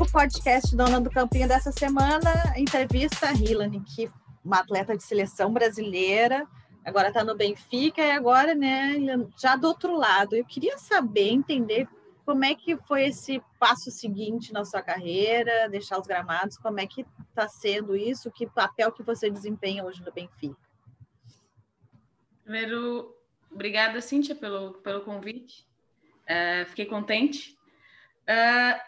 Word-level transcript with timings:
O 0.00 0.06
podcast 0.10 0.74
Dona 0.74 1.00
do 1.00 1.10
Campinho 1.10 1.46
dessa 1.46 1.70
semana 1.70 2.54
entrevista 2.56 3.28
a 3.28 3.32
Hilane, 3.32 3.80
que 3.80 4.06
é 4.06 4.10
uma 4.44 4.58
atleta 4.58 4.96
de 4.96 5.02
seleção 5.04 5.52
brasileira, 5.52 6.46
agora 6.84 7.08
está 7.08 7.22
no 7.22 7.36
Benfica 7.36 8.02
e 8.02 8.10
agora, 8.10 8.54
né, 8.54 8.96
já 9.40 9.54
do 9.54 9.68
outro 9.68 9.96
lado. 9.96 10.34
Eu 10.34 10.44
queria 10.44 10.76
saber, 10.76 11.28
entender 11.28 11.88
como 12.26 12.44
é 12.44 12.54
que 12.54 12.76
foi 12.76 13.04
esse 13.04 13.40
passo 13.60 13.90
seguinte 13.90 14.52
na 14.52 14.64
sua 14.64 14.82
carreira, 14.82 15.68
deixar 15.68 16.00
os 16.00 16.06
gramados, 16.06 16.56
como 16.56 16.80
é 16.80 16.86
que 16.86 17.06
está 17.28 17.48
sendo 17.48 17.94
isso, 17.94 18.30
que 18.30 18.46
papel 18.46 18.90
que 18.90 19.02
você 19.02 19.30
desempenha 19.30 19.84
hoje 19.84 20.02
no 20.04 20.12
Benfica? 20.12 20.56
Primeiro, 22.42 23.14
obrigada, 23.52 24.00
Cíntia, 24.00 24.34
pelo, 24.34 24.74
pelo 24.74 25.02
convite. 25.02 25.66
Uh, 26.22 26.66
fiquei 26.66 26.86
contente. 26.86 27.58
Uh, 28.22 28.80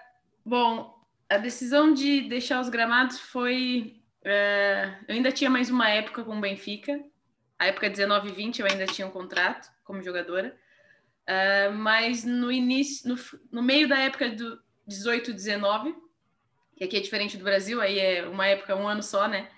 bom, 0.44 0.98
a 1.28 1.36
decisão 1.36 1.92
de 1.92 2.22
deixar 2.22 2.60
os 2.60 2.68
gramados 2.68 3.18
foi. 3.18 4.00
Uh, 4.22 5.04
eu 5.08 5.14
ainda 5.14 5.32
tinha 5.32 5.50
mais 5.50 5.70
uma 5.70 5.88
época 5.90 6.24
com 6.24 6.36
o 6.36 6.40
Benfica. 6.40 7.04
A 7.58 7.66
época 7.66 7.90
19 7.90 8.28
e 8.28 8.32
20 8.32 8.60
eu 8.60 8.66
ainda 8.66 8.86
tinha 8.86 9.06
um 9.06 9.10
contrato 9.10 9.70
como 9.84 10.02
jogadora. 10.02 10.56
mas 11.76 12.24
no 12.24 12.50
início, 12.50 13.08
no, 13.08 13.16
no 13.50 13.62
meio 13.62 13.88
da 13.88 13.98
época 13.98 14.28
do 14.30 14.60
18 14.86 15.32
19, 15.32 15.94
que 16.76 16.84
aqui 16.84 16.96
é 16.96 17.00
diferente 17.00 17.36
do 17.36 17.44
Brasil, 17.44 17.80
aí 17.80 17.98
é 17.98 18.26
uma 18.26 18.46
época, 18.46 18.74
um 18.74 18.88
ano 18.88 19.02
só, 19.02 19.28
né? 19.28 19.48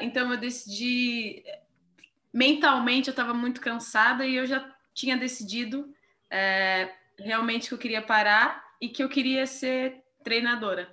então 0.00 0.30
eu 0.30 0.36
decidi 0.36 1.42
mentalmente 2.32 3.08
eu 3.08 3.12
estava 3.12 3.34
muito 3.34 3.60
cansada 3.60 4.26
e 4.26 4.36
eu 4.36 4.46
já 4.46 4.74
tinha 4.94 5.16
decidido 5.16 5.92
é, 6.30 6.92
realmente 7.18 7.68
que 7.68 7.74
eu 7.74 7.78
queria 7.78 8.02
parar 8.02 8.64
e 8.80 8.88
que 8.88 9.02
eu 9.02 9.08
queria 9.08 9.46
ser 9.46 10.02
treinadora. 10.22 10.88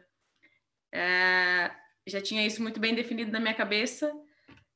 É, 0.91 1.72
já 2.08 2.22
tinha 2.22 2.45
isso 2.45 2.61
muito 2.61 2.80
bem 2.80 2.95
definido 2.95 3.31
na 3.31 3.39
minha 3.39 3.53
cabeça. 3.53 4.11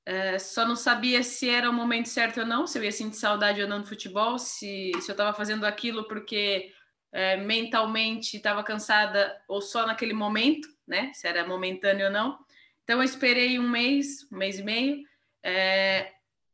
É, 0.06 0.40
só 0.40 0.66
não 0.66 0.76
sabia 0.76 1.22
se 1.22 1.50
era 1.50 1.70
o 1.70 1.74
momento 1.74 2.10
certo 2.10 2.40
ou 2.40 2.46
não, 2.46 2.66
se 2.66 2.78
eu 2.78 2.84
ia 2.84 2.92
sentir 2.92 3.18
saudade 3.18 3.62
ou 3.62 3.68
não 3.68 3.82
do 3.82 3.88
futebol, 3.88 4.40
se, 4.40 4.92
se 5.00 5.12
eu 5.12 5.14
estava 5.14 5.34
fazendo 5.34 5.66
aquilo 5.66 6.08
porque 6.08 6.72
é, 7.12 7.38
mentalmente 7.38 8.38
estava 8.38 8.64
cansada 8.64 9.40
ou 9.48 9.62
só 9.62 9.86
naquele 9.86 10.14
momento, 10.14 10.68
né? 10.88 11.12
Se 11.14 11.28
era 11.28 11.48
momentâneo 11.48 12.08
ou 12.08 12.12
não. 12.12 12.40
Então 12.84 13.00
eu 13.00 13.04
esperei 13.04 13.60
um 13.60 13.70
mês, 13.70 14.28
um 14.32 14.38
mês 14.38 14.58
e 14.58 14.64
meio. 14.64 15.04
É, 15.44 16.12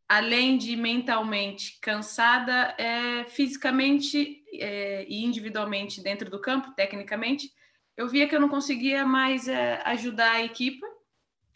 além 0.07 0.57
de 0.57 0.75
mentalmente 0.75 1.79
cansada, 1.81 2.75
é, 2.77 3.25
fisicamente 3.25 4.43
é, 4.53 5.05
e 5.07 5.23
individualmente 5.23 6.01
dentro 6.01 6.29
do 6.29 6.39
campo, 6.39 6.73
tecnicamente, 6.75 7.51
eu 7.97 8.07
via 8.07 8.27
que 8.27 8.35
eu 8.35 8.39
não 8.39 8.49
conseguia 8.49 9.05
mais 9.05 9.47
é, 9.47 9.81
ajudar 9.85 10.33
a 10.33 10.43
equipa. 10.43 10.85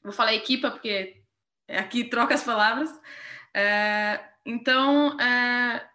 Vou 0.04 0.14
falar 0.14 0.34
equipa 0.34 0.72
porque 0.72 1.22
aqui 1.68 2.06
troca 2.06 2.34
as 2.34 2.44
palavras. 2.44 2.90
É, 3.54 4.20
então, 4.46 5.20
é, 5.20 5.88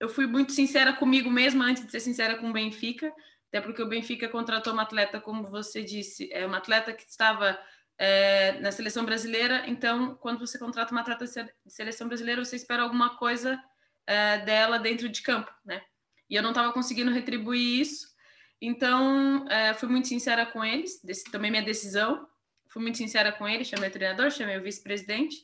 eu 0.00 0.08
fui 0.08 0.26
muito 0.26 0.52
sincera 0.52 0.92
comigo 0.92 1.30
mesma 1.30 1.66
antes 1.66 1.84
de 1.84 1.90
ser 1.90 2.00
sincera 2.00 2.36
com 2.38 2.50
o 2.50 2.52
Benfica, 2.52 3.12
até 3.48 3.60
porque 3.60 3.82
o 3.82 3.88
Benfica 3.88 4.28
contratou 4.28 4.72
uma 4.72 4.82
atleta, 4.82 5.20
como 5.20 5.44
você 5.44 5.82
disse, 5.82 6.32
é 6.32 6.46
uma 6.46 6.58
atleta 6.58 6.92
que 6.92 7.02
estava 7.02 7.58
é, 8.00 8.58
na 8.60 8.72
seleção 8.72 9.04
brasileira. 9.04 9.64
Então, 9.66 10.14
quando 10.14 10.38
você 10.38 10.58
contrata 10.58 10.90
uma 10.90 11.02
atleta 11.02 11.26
de 11.26 11.52
seleção 11.72 12.08
brasileira, 12.08 12.42
você 12.42 12.56
espera 12.56 12.82
alguma 12.82 13.18
coisa 13.18 13.62
é, 14.06 14.38
dela 14.38 14.78
dentro 14.78 15.06
de 15.06 15.20
campo, 15.20 15.52
né? 15.62 15.82
E 16.28 16.34
eu 16.34 16.42
não 16.42 16.50
estava 16.50 16.72
conseguindo 16.72 17.10
retribuir 17.10 17.80
isso. 17.82 18.08
Então, 18.58 19.46
é, 19.50 19.74
fui 19.74 19.88
muito 19.90 20.08
sincera 20.08 20.46
com 20.46 20.64
eles, 20.64 21.02
tomei 21.30 21.50
minha 21.50 21.62
decisão, 21.62 22.26
fui 22.68 22.80
muito 22.80 22.96
sincera 22.96 23.32
com 23.32 23.46
eles, 23.46 23.68
chamei 23.68 23.90
o 23.90 23.92
treinador, 23.92 24.30
chamei 24.30 24.56
o 24.56 24.62
vice-presidente, 24.62 25.36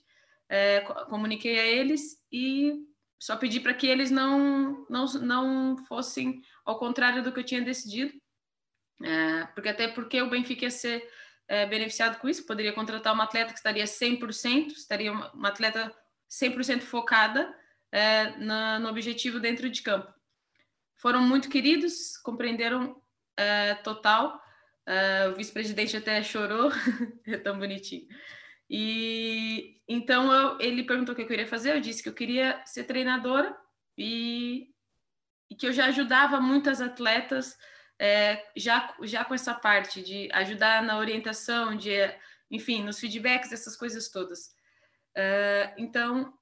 é, 0.48 0.80
comuniquei 1.10 1.58
a 1.58 1.64
eles 1.64 2.22
e 2.32 2.72
só 3.18 3.36
pedi 3.36 3.60
para 3.60 3.74
que 3.74 3.86
eles 3.86 4.10
não, 4.10 4.86
não, 4.88 5.04
não 5.20 5.76
fossem 5.86 6.40
ao 6.64 6.78
contrário 6.78 7.22
do 7.22 7.32
que 7.32 7.40
eu 7.40 7.44
tinha 7.44 7.60
decidido, 7.60 8.12
é, 9.02 9.46
porque 9.54 9.68
até 9.68 9.88
porque 9.88 10.22
o 10.22 10.30
Benfica 10.30 10.64
ia 10.64 10.70
ser 10.70 11.06
é, 11.48 11.66
beneficiado 11.66 12.18
com 12.18 12.28
isso, 12.28 12.46
poderia 12.46 12.72
contratar 12.72 13.14
uma 13.14 13.24
atleta 13.24 13.52
que 13.52 13.58
estaria 13.58 13.84
100%, 13.84 14.68
estaria 14.68 15.12
uma, 15.12 15.32
uma 15.32 15.48
atleta 15.48 15.94
100% 16.30 16.82
focada 16.82 17.54
é, 17.92 18.36
na, 18.38 18.78
no 18.78 18.88
objetivo 18.88 19.38
dentro 19.38 19.68
de 19.68 19.82
campo. 19.82 20.12
Foram 20.96 21.20
muito 21.20 21.48
queridos, 21.48 22.16
compreenderam 22.18 23.00
é, 23.36 23.74
total. 23.76 24.40
O 25.32 25.36
vice-presidente 25.36 25.96
até 25.96 26.22
chorou, 26.22 26.70
é 27.26 27.36
tão 27.38 27.58
bonitinho. 27.58 28.06
E 28.70 29.80
então 29.88 30.32
eu, 30.32 30.60
ele 30.60 30.84
perguntou 30.84 31.12
o 31.12 31.16
que 31.16 31.22
eu 31.22 31.26
queria 31.26 31.46
fazer, 31.46 31.74
eu 31.74 31.80
disse 31.80 32.02
que 32.02 32.08
eu 32.08 32.14
queria 32.14 32.60
ser 32.64 32.84
treinadora 32.84 33.56
e, 33.96 34.68
e 35.50 35.54
que 35.54 35.66
eu 35.66 35.72
já 35.72 35.86
ajudava 35.86 36.40
muitas 36.40 36.80
atletas 36.80 37.56
é, 37.98 38.44
já, 38.56 38.94
já 39.02 39.24
com 39.24 39.34
essa 39.34 39.54
parte 39.54 40.02
de 40.02 40.28
ajudar 40.32 40.82
na 40.82 40.98
orientação, 40.98 41.76
de, 41.76 41.92
enfim, 42.50 42.82
nos 42.82 42.98
feedbacks, 42.98 43.52
essas 43.52 43.76
coisas 43.76 44.08
todas. 44.10 44.54
Uh, 45.16 45.72
então, 45.78 46.34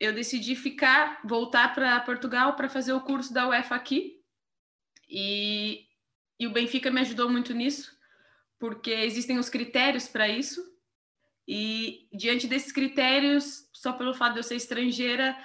eu 0.00 0.12
decidi 0.12 0.56
ficar, 0.56 1.20
voltar 1.24 1.74
para 1.74 2.00
Portugal 2.00 2.56
para 2.56 2.68
fazer 2.68 2.92
o 2.92 3.00
curso 3.00 3.32
da 3.32 3.48
UEFA 3.48 3.74
aqui. 3.74 4.22
E, 5.08 5.86
e 6.38 6.46
o 6.46 6.52
Benfica 6.52 6.90
me 6.90 7.00
ajudou 7.00 7.28
muito 7.28 7.52
nisso, 7.52 7.90
porque 8.58 8.90
existem 8.90 9.38
os 9.38 9.48
critérios 9.48 10.08
para 10.08 10.28
isso. 10.28 10.62
E 11.46 12.08
diante 12.12 12.46
desses 12.46 12.72
critérios, 12.72 13.68
só 13.72 13.92
pelo 13.92 14.14
fato 14.14 14.34
de 14.34 14.40
eu 14.40 14.44
ser 14.44 14.56
estrangeira, 14.56 15.36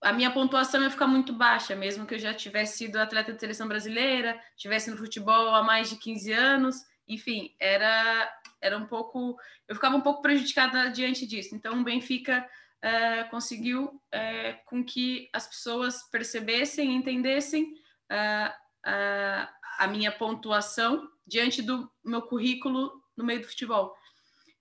a 0.00 0.12
minha 0.12 0.30
pontuação 0.30 0.82
ia 0.82 0.90
ficar 0.90 1.06
muito 1.06 1.32
baixa, 1.32 1.74
mesmo 1.74 2.06
que 2.06 2.14
eu 2.14 2.18
já 2.18 2.34
tivesse 2.34 2.78
sido 2.78 2.96
atleta 2.96 3.32
de 3.32 3.40
seleção 3.40 3.66
brasileira, 3.66 4.38
tivesse 4.56 4.90
no 4.90 4.96
futebol 4.96 5.54
há 5.54 5.62
mais 5.62 5.88
de 5.88 5.96
15 5.96 6.32
anos, 6.32 6.76
enfim, 7.08 7.54
era 7.58 8.30
era 8.64 8.78
um 8.78 8.86
pouco, 8.86 9.36
eu 9.68 9.74
ficava 9.74 9.94
um 9.94 10.00
pouco 10.00 10.22
prejudicada 10.22 10.88
diante 10.88 11.26
disso. 11.26 11.54
Então, 11.54 11.78
o 11.78 11.84
Benfica 11.84 12.48
é, 12.80 13.24
conseguiu 13.24 14.00
é, 14.10 14.54
com 14.64 14.82
que 14.82 15.28
as 15.34 15.46
pessoas 15.46 16.02
percebessem, 16.10 16.94
entendessem 16.94 17.74
é, 18.10 18.52
a 18.82 19.86
minha 19.86 20.10
pontuação 20.10 21.06
diante 21.26 21.60
do 21.60 21.90
meu 22.02 22.22
currículo 22.22 23.02
no 23.14 23.22
meio 23.22 23.40
do 23.40 23.46
futebol. 23.46 23.94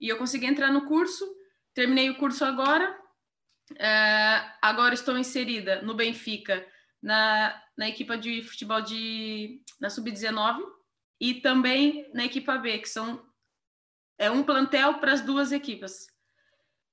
E 0.01 0.09
eu 0.09 0.17
consegui 0.17 0.47
entrar 0.47 0.69
no 0.69 0.85
curso, 0.85 1.25
terminei 1.73 2.09
o 2.09 2.17
curso 2.17 2.43
agora, 2.43 2.93
Uh, 3.71 4.51
agora 4.61 4.93
estou 4.93 5.17
inserida 5.17 5.81
no 5.81 5.93
Benfica, 5.93 6.65
na, 7.01 7.61
na 7.77 7.89
equipa 7.89 8.17
de 8.17 8.41
futebol 8.43 8.81
de 8.81 9.61
na 9.79 9.89
sub-19 9.89 10.61
e 11.19 11.35
também 11.35 12.09
na 12.13 12.25
equipa 12.25 12.57
B, 12.57 12.77
que 12.79 12.89
são 12.89 13.23
é 14.17 14.29
um 14.29 14.43
plantel 14.43 14.95
para 14.95 15.13
as 15.13 15.21
duas 15.21 15.51
equipas. 15.51 16.07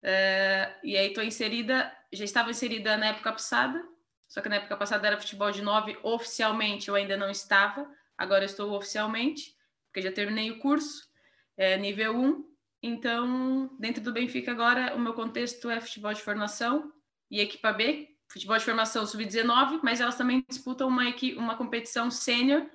Uh, 0.03 0.72
e 0.82 0.97
aí 0.97 1.08
estou 1.08 1.22
inserida, 1.22 1.94
já 2.12 2.25
estava 2.25 2.50
inserida 2.50 2.97
na 2.97 3.06
época 3.06 3.32
passada, 3.32 3.84
só 4.28 4.41
que 4.41 4.48
na 4.48 4.56
época 4.56 4.76
passada 4.76 5.06
era 5.06 5.19
futebol 5.19 5.50
de 5.50 5.60
9, 5.60 5.98
oficialmente 6.02 6.88
eu 6.88 6.94
ainda 6.94 7.16
não 7.16 7.31
estava, 7.31 7.88
agora 8.16 8.44
estou 8.44 8.72
oficialmente, 8.72 9.54
porque 9.87 10.00
já 10.00 10.12
terminei 10.12 10.50
o 10.50 10.58
curso, 10.58 11.08
é, 11.56 11.76
nível 11.76 12.16
1, 12.16 12.50
então, 12.83 13.71
dentro 13.79 14.03
do 14.03 14.13
Benfica 14.13 14.51
agora, 14.51 14.95
o 14.95 14.99
meu 14.99 15.13
contexto 15.13 15.69
é 15.69 15.81
futebol 15.81 16.15
de 16.15 16.23
formação 16.23 16.93
e 17.31 17.41
equipa 17.41 17.73
B, 17.73 18.17
futebol 18.29 18.56
de 18.56 18.65
formação 18.65 19.06
sub-19, 19.06 19.81
mas 19.82 20.00
elas 20.00 20.17
também 20.17 20.44
disputam 20.49 20.88
uma, 20.88 21.05
uma 21.37 21.56
competição 21.56 22.11
sênior, 22.11 22.67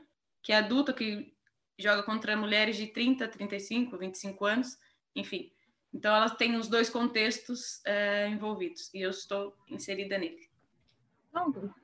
que 0.43 0.51
é 0.51 0.57
adulta, 0.57 0.93
que 0.93 1.33
joga 1.77 2.03
contra 2.03 2.37
mulheres 2.37 2.77
de 2.77 2.87
30, 2.87 3.27
35, 3.27 3.97
25 3.97 4.45
anos, 4.45 4.77
enfim. 5.15 5.51
Então, 5.93 6.15
elas 6.15 6.35
têm 6.35 6.55
os 6.55 6.67
dois 6.67 6.89
contextos 6.89 7.81
é, 7.85 8.27
envolvidos 8.27 8.93
e 8.93 9.01
eu 9.01 9.09
estou 9.09 9.55
inserida 9.69 10.17
nele 10.17 10.54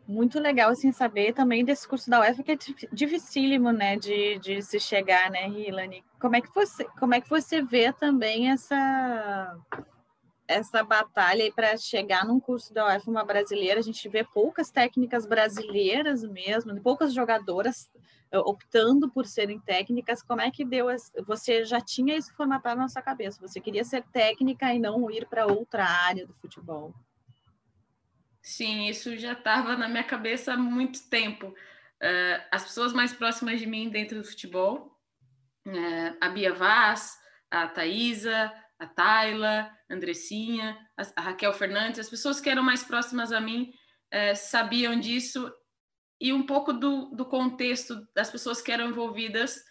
muito 0.07 0.39
legal 0.39 0.69
assim 0.69 0.91
saber 0.91 1.33
também 1.33 1.63
desse 1.63 1.87
curso 1.87 2.09
da 2.09 2.19
UEFA 2.19 2.43
que 2.43 2.51
é 2.51 2.57
dificílimo, 2.91 3.71
né, 3.71 3.97
de, 3.97 4.39
de 4.39 4.61
se 4.61 4.79
chegar, 4.79 5.29
né, 5.29 5.47
Hilane? 5.49 6.03
Como 6.19 6.35
é 6.35 6.41
que 6.41 6.53
você 6.53 6.85
como 6.99 7.13
é 7.13 7.21
que 7.21 7.29
você 7.29 7.61
vê 7.61 7.91
também 7.91 8.49
essa 8.49 9.57
essa 10.47 10.83
batalha 10.83 11.49
para 11.53 11.77
chegar 11.77 12.25
num 12.25 12.39
curso 12.39 12.73
da 12.73 12.85
UEFA 12.85 13.09
uma 13.09 13.23
brasileira? 13.23 13.79
A 13.79 13.83
gente 13.83 14.07
vê 14.09 14.23
poucas 14.23 14.69
técnicas 14.69 15.25
brasileiras 15.25 16.23
mesmo, 16.23 16.79
poucas 16.81 17.13
jogadoras 17.13 17.89
eh, 18.31 18.39
optando 18.39 19.09
por 19.09 19.25
serem 19.25 19.59
técnicas. 19.59 20.21
Como 20.21 20.41
é 20.41 20.51
que 20.51 20.65
deu? 20.65 20.87
Você 21.25 21.63
já 21.63 21.79
tinha 21.79 22.17
isso 22.17 22.33
formatado 22.35 22.79
na 22.81 22.89
sua 22.89 23.01
cabeça? 23.01 23.39
Você 23.41 23.61
queria 23.61 23.83
ser 23.83 24.03
técnica 24.11 24.73
e 24.73 24.79
não 24.79 25.09
ir 25.09 25.25
para 25.27 25.47
outra 25.47 25.85
área 25.85 26.27
do 26.27 26.33
futebol? 26.33 26.93
Sim, 28.41 28.87
isso 28.87 29.15
já 29.17 29.33
estava 29.33 29.77
na 29.77 29.87
minha 29.87 30.03
cabeça 30.03 30.53
há 30.53 30.57
muito 30.57 31.07
tempo. 31.09 31.47
Uh, 31.47 32.41
as 32.51 32.63
pessoas 32.63 32.91
mais 32.93 33.13
próximas 33.13 33.59
de 33.59 33.67
mim 33.67 33.89
dentro 33.89 34.17
do 34.17 34.27
futebol, 34.27 34.97
uh, 35.67 36.17
a 36.19 36.29
Bia 36.29 36.53
Vaz, 36.53 37.15
a 37.51 37.67
Thaisa, 37.67 38.51
a 38.79 38.87
Tayla, 38.87 39.71
a 39.89 39.93
Andressinha, 39.93 40.75
a, 40.97 41.21
Raquel 41.21 41.53
Fernandes, 41.53 41.99
as 41.99 42.09
pessoas 42.09 42.41
que 42.41 42.49
eram 42.49 42.63
mais 42.63 42.83
próximas 42.83 43.31
a 43.31 43.39
mim 43.39 43.71
uh, 44.11 44.35
sabiam 44.35 44.99
disso 44.99 45.53
e 46.19 46.33
um 46.33 46.43
pouco 46.43 46.73
do, 46.73 47.11
do 47.15 47.25
contexto 47.25 48.07
das 48.15 48.31
pessoas 48.31 48.61
que 48.61 48.71
eram 48.71 48.89
envolvidas. 48.89 49.63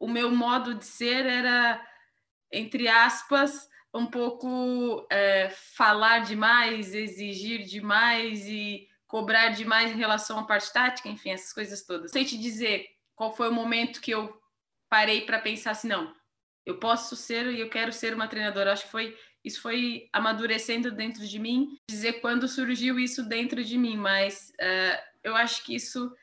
O 0.00 0.08
meu 0.08 0.30
modo 0.30 0.74
de 0.74 0.86
ser 0.86 1.26
era, 1.26 1.84
entre 2.50 2.88
aspas, 2.88 3.68
um 3.98 4.06
pouco 4.06 5.06
é, 5.10 5.50
falar 5.50 6.20
demais, 6.20 6.94
exigir 6.94 7.64
demais 7.64 8.46
e 8.46 8.88
cobrar 9.06 9.48
demais 9.48 9.90
em 9.92 9.96
relação 9.96 10.38
à 10.38 10.44
parte 10.44 10.72
tática, 10.72 11.08
enfim, 11.08 11.30
essas 11.30 11.52
coisas 11.52 11.82
todas. 11.84 12.10
Sei 12.10 12.24
te 12.24 12.38
dizer 12.38 12.86
qual 13.14 13.34
foi 13.34 13.48
o 13.48 13.52
momento 13.52 14.00
que 14.00 14.10
eu 14.10 14.40
parei 14.88 15.22
para 15.22 15.38
pensar 15.38 15.72
assim, 15.72 15.88
não, 15.88 16.14
eu 16.64 16.78
posso 16.78 17.16
ser 17.16 17.46
e 17.46 17.60
eu 17.60 17.70
quero 17.70 17.92
ser 17.92 18.14
uma 18.14 18.28
treinadora. 18.28 18.72
Acho 18.72 18.84
que 18.84 18.90
foi 18.90 19.16
isso 19.44 19.62
foi 19.62 20.08
amadurecendo 20.12 20.90
dentro 20.90 21.26
de 21.26 21.38
mim. 21.38 21.78
Dizer 21.90 22.20
quando 22.20 22.46
surgiu 22.46 22.98
isso 22.98 23.26
dentro 23.26 23.64
de 23.64 23.78
mim, 23.78 23.96
mas 23.96 24.52
uh, 24.60 25.02
eu 25.24 25.34
acho 25.34 25.64
que 25.64 25.74
isso 25.74 26.14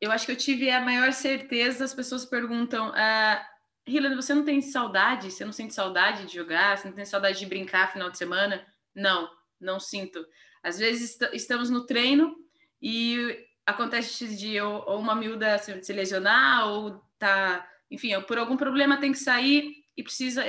eu 0.00 0.10
acho 0.10 0.24
que 0.24 0.32
eu 0.32 0.36
tive 0.36 0.70
a 0.70 0.80
maior 0.80 1.12
certeza. 1.12 1.84
As 1.84 1.94
pessoas 1.94 2.24
perguntam: 2.24 2.88
uh, 2.88 3.40
Hilary, 3.86 4.14
você 4.14 4.34
não 4.34 4.44
tem 4.44 4.60
saudade? 4.60 5.30
Você 5.30 5.44
não 5.44 5.52
sente 5.52 5.74
saudade 5.74 6.26
de 6.26 6.34
jogar? 6.34 6.76
Você 6.76 6.88
não 6.88 6.94
tem 6.94 7.04
saudade 7.04 7.38
de 7.38 7.46
brincar 7.46 7.92
final 7.92 8.10
de 8.10 8.18
semana? 8.18 8.64
Não, 8.94 9.28
não 9.60 9.80
sinto. 9.80 10.24
Às 10.62 10.78
vezes 10.78 11.20
est 11.20 11.34
estamos 11.34 11.70
no 11.70 11.86
treino 11.86 12.36
e 12.80 13.46
acontece 13.66 14.36
de 14.36 14.60
ou, 14.60 14.84
ou 14.86 14.98
uma 14.98 15.14
miúda 15.14 15.58
se, 15.58 15.92
lesionar 15.92 16.68
ou 16.68 17.02
tá, 17.18 17.66
enfim, 17.90 18.20
por 18.22 18.38
algum 18.38 18.56
problema 18.56 19.00
tem 19.00 19.12
que 19.12 19.18
sair 19.18 19.74
e 19.96 20.02
precisa 20.02 20.44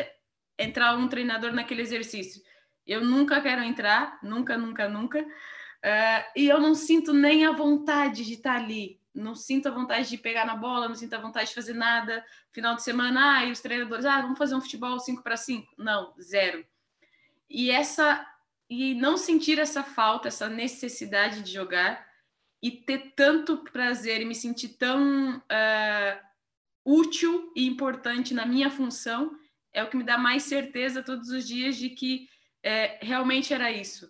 entrar 0.58 0.96
um 0.98 1.08
treinador 1.08 1.54
naquele 1.54 1.82
exercício. 1.82 2.42
Eu 2.86 3.04
nunca 3.04 3.42
quero 3.42 3.64
entrar, 3.64 4.20
nunca, 4.22 4.58
nunca, 4.58 4.88
nunca. 4.88 5.22
Uh, 5.22 6.24
e 6.36 6.48
eu 6.48 6.60
não 6.60 6.76
sinto 6.76 7.14
nem 7.14 7.46
a 7.46 7.52
vontade 7.52 8.24
de 8.26 8.34
estar 8.34 8.56
ali 8.56 9.01
não 9.14 9.36
sinto 9.36 9.68
a 9.68 9.72
vontade 9.72 10.10
de 10.10 10.18
pegar 10.18 10.46
na 10.46 10.56
bola, 10.56 10.88
não 10.88 10.96
sinto 10.96 11.14
a 11.14 11.20
vontade 11.20 11.50
de 11.50 11.56
fazer 11.56 11.74
nada. 11.74 12.26
Final 12.52 12.76
de 12.76 12.84
semana, 12.84 13.40
ah, 13.40 13.46
e 13.46 13.52
os 13.52 13.60
treinadores, 13.60 14.06
ah, 14.06 14.22
vamos 14.22 14.38
fazer 14.38 14.56
um 14.56 14.62
futebol 14.62 15.00
5 15.00 15.22
para 15.22 15.38
5. 15.38 15.74
Não, 15.78 16.14
zero. 16.20 16.66
E 17.50 17.70
essa 17.70 18.26
e 18.70 18.96
não 18.96 19.18
sentir 19.18 19.60
essa 19.60 19.84
falta, 19.84 20.30
essa 20.30 20.48
necessidade 20.48 21.42
de 21.42 21.52
jogar 21.52 22.08
e 22.64 22.72
ter 22.72 23.14
tanto 23.18 23.58
prazer 23.58 24.22
e 24.22 24.26
me 24.26 24.34
sentir 24.34 24.70
tão 24.70 25.38
uh, 25.38 26.20
útil 26.86 27.52
e 27.54 27.68
importante 27.68 28.34
na 28.34 28.46
minha 28.46 28.70
função 28.70 29.38
é 29.74 29.84
o 29.84 29.90
que 29.90 29.98
me 29.98 30.06
dá 30.06 30.18
mais 30.18 30.44
certeza 30.44 31.04
todos 31.04 31.30
os 31.32 31.46
dias 31.46 31.76
de 31.76 31.90
que 31.90 32.30
é, 32.64 32.98
realmente 33.02 33.54
era 33.54 33.70
isso. 33.70 34.10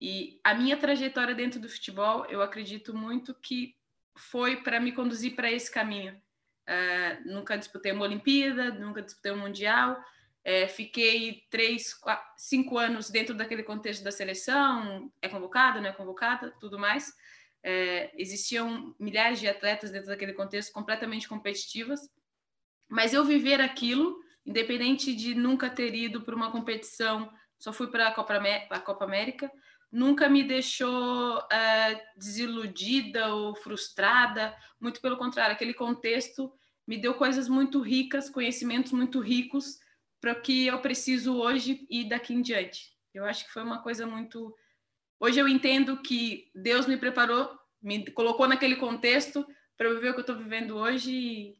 E 0.00 0.40
a 0.44 0.54
minha 0.54 0.76
trajetória 0.76 1.34
dentro 1.34 1.58
do 1.58 1.68
futebol, 1.68 2.24
eu 2.26 2.40
acredito 2.40 2.94
muito 2.94 3.34
que 3.34 3.74
foi 4.18 4.62
para 4.62 4.80
me 4.80 4.92
conduzir 4.92 5.34
para 5.34 5.50
esse 5.50 5.70
caminho. 5.70 6.20
Uh, 6.68 7.32
nunca 7.32 7.56
disputei 7.56 7.92
uma 7.92 8.04
Olimpíada, 8.04 8.70
nunca 8.70 9.00
disputei 9.00 9.32
um 9.32 9.38
Mundial. 9.38 9.98
É, 10.44 10.66
fiquei 10.66 11.46
três, 11.50 11.92
quatro, 11.92 12.26
cinco 12.36 12.78
anos 12.78 13.10
dentro 13.10 13.34
daquele 13.34 13.62
contexto 13.62 14.02
da 14.02 14.10
seleção, 14.10 15.12
é 15.20 15.28
convocada, 15.28 15.80
não 15.80 15.90
é 15.90 15.92
convocada, 15.92 16.54
tudo 16.58 16.78
mais. 16.78 17.12
É, 17.62 18.10
existiam 18.16 18.94
milhares 18.98 19.40
de 19.40 19.48
atletas 19.48 19.90
dentro 19.90 20.08
daquele 20.08 20.32
contexto 20.32 20.72
completamente 20.72 21.28
competitivas, 21.28 22.00
mas 22.88 23.12
eu 23.12 23.24
viver 23.24 23.60
aquilo, 23.60 24.18
independente 24.46 25.14
de 25.14 25.34
nunca 25.34 25.68
ter 25.68 25.94
ido 25.94 26.22
para 26.22 26.34
uma 26.34 26.50
competição, 26.50 27.30
só 27.58 27.72
fui 27.72 27.88
para 27.88 28.08
a 28.08 28.14
Copa, 28.14 28.40
Copa 28.80 29.04
América, 29.04 29.52
nunca 29.90 30.28
me 30.28 30.42
deixou 30.42 31.42
é, 31.50 32.02
desiludida 32.16 33.34
ou 33.34 33.54
frustrada, 33.56 34.54
muito 34.80 35.00
pelo 35.00 35.16
contrário, 35.16 35.54
aquele 35.54 35.74
contexto 35.74 36.52
me 36.86 36.96
deu 36.96 37.14
coisas 37.14 37.48
muito 37.48 37.80
ricas, 37.80 38.30
conhecimentos 38.30 38.92
muito 38.92 39.20
ricos 39.20 39.78
para 40.20 40.32
o 40.32 40.40
que 40.40 40.66
eu 40.66 40.80
preciso 40.80 41.36
hoje 41.36 41.86
e 41.90 42.08
daqui 42.08 42.32
em 42.32 42.40
diante. 42.40 42.96
Eu 43.12 43.24
acho 43.24 43.44
que 43.44 43.52
foi 43.52 43.62
uma 43.62 43.82
coisa 43.82 44.06
muito. 44.06 44.54
Hoje 45.20 45.38
eu 45.38 45.48
entendo 45.48 46.00
que 46.00 46.50
Deus 46.54 46.86
me 46.86 46.96
preparou, 46.96 47.50
me 47.82 48.10
colocou 48.12 48.48
naquele 48.48 48.76
contexto 48.76 49.46
para 49.76 49.92
viver 49.92 50.10
o 50.10 50.12
que 50.12 50.20
eu 50.20 50.22
estou 50.22 50.36
vivendo 50.36 50.76
hoje 50.76 51.12
e, 51.12 51.58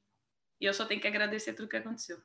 e 0.61 0.65
eu 0.65 0.75
só 0.75 0.85
tenho 0.85 1.01
que 1.01 1.07
agradecer 1.07 1.53
tudo 1.53 1.69
que 1.69 1.77
aconteceu. 1.77 2.19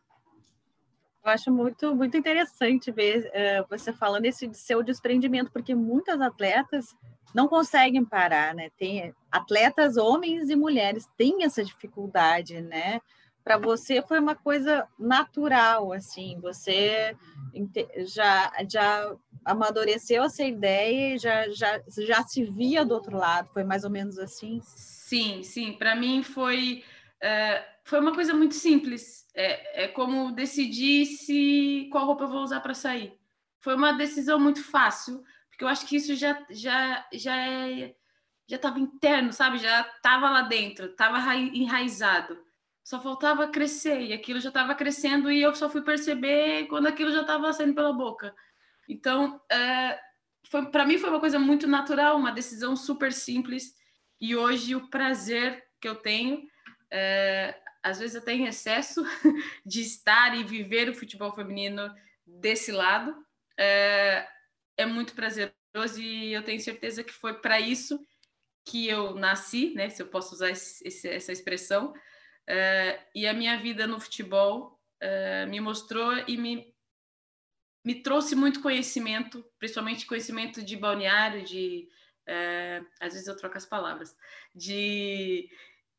Eu 1.23 1.31
acho 1.31 1.51
muito, 1.51 1.95
muito 1.95 2.17
interessante 2.17 2.91
ver 2.91 3.31
uh, 3.31 3.65
você 3.69 3.93
falando 3.93 4.25
esse 4.25 4.49
seu 4.53 4.83
desprendimento, 4.83 5.51
porque 5.51 5.73
muitas 5.73 6.19
atletas 6.19 6.93
não 7.33 7.47
conseguem 7.47 8.03
parar, 8.03 8.53
né? 8.53 8.69
Tem 8.77 9.13
atletas, 9.31 9.95
homens 9.95 10.49
e 10.49 10.55
mulheres, 10.55 11.07
têm 11.17 11.43
essa 11.43 11.63
dificuldade, 11.63 12.61
né? 12.61 12.99
Para 13.43 13.57
você 13.57 14.01
foi 14.01 14.19
uma 14.19 14.35
coisa 14.35 14.87
natural, 14.97 15.91
assim, 15.91 16.39
você 16.41 17.15
já, 18.05 18.51
já 18.69 19.15
amadureceu 19.43 20.23
essa 20.23 20.43
ideia 20.43 21.15
e 21.15 21.17
já, 21.17 21.49
já, 21.49 21.81
já 21.99 22.23
se 22.23 22.43
via 22.43 22.85
do 22.85 22.93
outro 22.93 23.17
lado, 23.17 23.49
foi 23.53 23.63
mais 23.63 23.83
ou 23.83 23.89
menos 23.89 24.17
assim? 24.17 24.61
Sim, 24.63 25.43
sim, 25.43 25.73
para 25.73 25.95
mim 25.95 26.23
foi, 26.23 26.83
uh, 27.21 27.72
foi 27.83 27.99
uma 27.99 28.13
coisa 28.13 28.33
muito 28.33 28.55
simples 28.55 29.27
é, 29.35 29.85
é 29.85 29.87
como 29.87 30.31
decidir 30.31 31.05
se 31.05 31.87
qual 31.91 32.05
roupa 32.05 32.23
eu 32.23 32.29
vou 32.29 32.43
usar 32.43 32.61
para 32.61 32.73
sair. 32.73 33.17
Foi 33.59 33.75
uma 33.75 33.93
decisão 33.93 34.39
muito 34.39 34.63
fácil, 34.63 35.23
porque 35.49 35.63
eu 35.63 35.67
acho 35.67 35.85
que 35.85 35.95
isso 35.95 36.15
já 36.15 36.45
já 36.49 37.05
já 37.13 37.35
é 37.35 37.95
já 38.47 38.57
estava 38.57 38.79
interno, 38.79 39.31
sabe? 39.31 39.57
Já 39.57 39.81
estava 39.81 40.29
lá 40.29 40.41
dentro, 40.41 40.87
estava 40.87 41.35
enraizado. 41.35 42.37
Só 42.83 42.99
faltava 42.99 43.47
crescer 43.47 44.01
e 44.01 44.13
aquilo 44.13 44.39
já 44.41 44.49
estava 44.49 44.75
crescendo 44.75 45.31
e 45.31 45.41
eu 45.41 45.55
só 45.55 45.69
fui 45.69 45.81
perceber 45.81 46.67
quando 46.67 46.87
aquilo 46.87 47.11
já 47.11 47.21
estava 47.21 47.51
saindo 47.53 47.73
pela 47.73 47.93
boca. 47.93 48.35
Então, 48.87 49.41
é, 49.49 49.97
para 50.71 50.85
mim 50.85 50.97
foi 50.97 51.09
uma 51.09 51.21
coisa 51.21 51.39
muito 51.39 51.65
natural, 51.65 52.17
uma 52.17 52.31
decisão 52.31 52.75
super 52.75 53.13
simples 53.13 53.73
e 54.19 54.35
hoje 54.35 54.75
o 54.75 54.89
prazer 54.89 55.63
que 55.79 55.87
eu 55.87 55.95
tenho 55.95 56.43
é, 56.91 57.57
às 57.83 57.99
vezes 57.99 58.15
até 58.15 58.33
em 58.33 58.47
excesso, 58.47 59.03
de 59.65 59.81
estar 59.81 60.35
e 60.35 60.43
viver 60.43 60.89
o 60.89 60.95
futebol 60.95 61.33
feminino 61.33 61.93
desse 62.25 62.71
lado. 62.71 63.13
É, 63.59 64.27
é 64.77 64.85
muito 64.85 65.13
prazeroso 65.13 65.53
e 65.99 66.33
eu 66.33 66.43
tenho 66.43 66.59
certeza 66.61 67.03
que 67.03 67.13
foi 67.13 67.39
para 67.39 67.59
isso 67.59 67.99
que 68.65 68.87
eu 68.87 69.13
nasci, 69.15 69.73
né? 69.73 69.89
Se 69.89 70.01
eu 70.01 70.07
posso 70.07 70.33
usar 70.33 70.49
esse, 70.49 71.07
essa 71.07 71.31
expressão. 71.31 71.93
É, 72.47 73.05
e 73.13 73.27
a 73.27 73.33
minha 73.33 73.57
vida 73.57 73.85
no 73.85 73.99
futebol 73.99 74.79
é, 74.99 75.45
me 75.45 75.59
mostrou 75.59 76.13
e 76.27 76.37
me, 76.37 76.73
me 77.85 77.95
trouxe 78.01 78.35
muito 78.35 78.61
conhecimento, 78.61 79.45
principalmente 79.59 80.05
conhecimento 80.05 80.63
de 80.63 80.77
balneário, 80.77 81.43
de. 81.43 81.89
É, 82.25 82.81
às 83.01 83.11
vezes 83.11 83.27
eu 83.27 83.35
troco 83.35 83.57
as 83.57 83.65
palavras, 83.65 84.15
de 84.55 85.49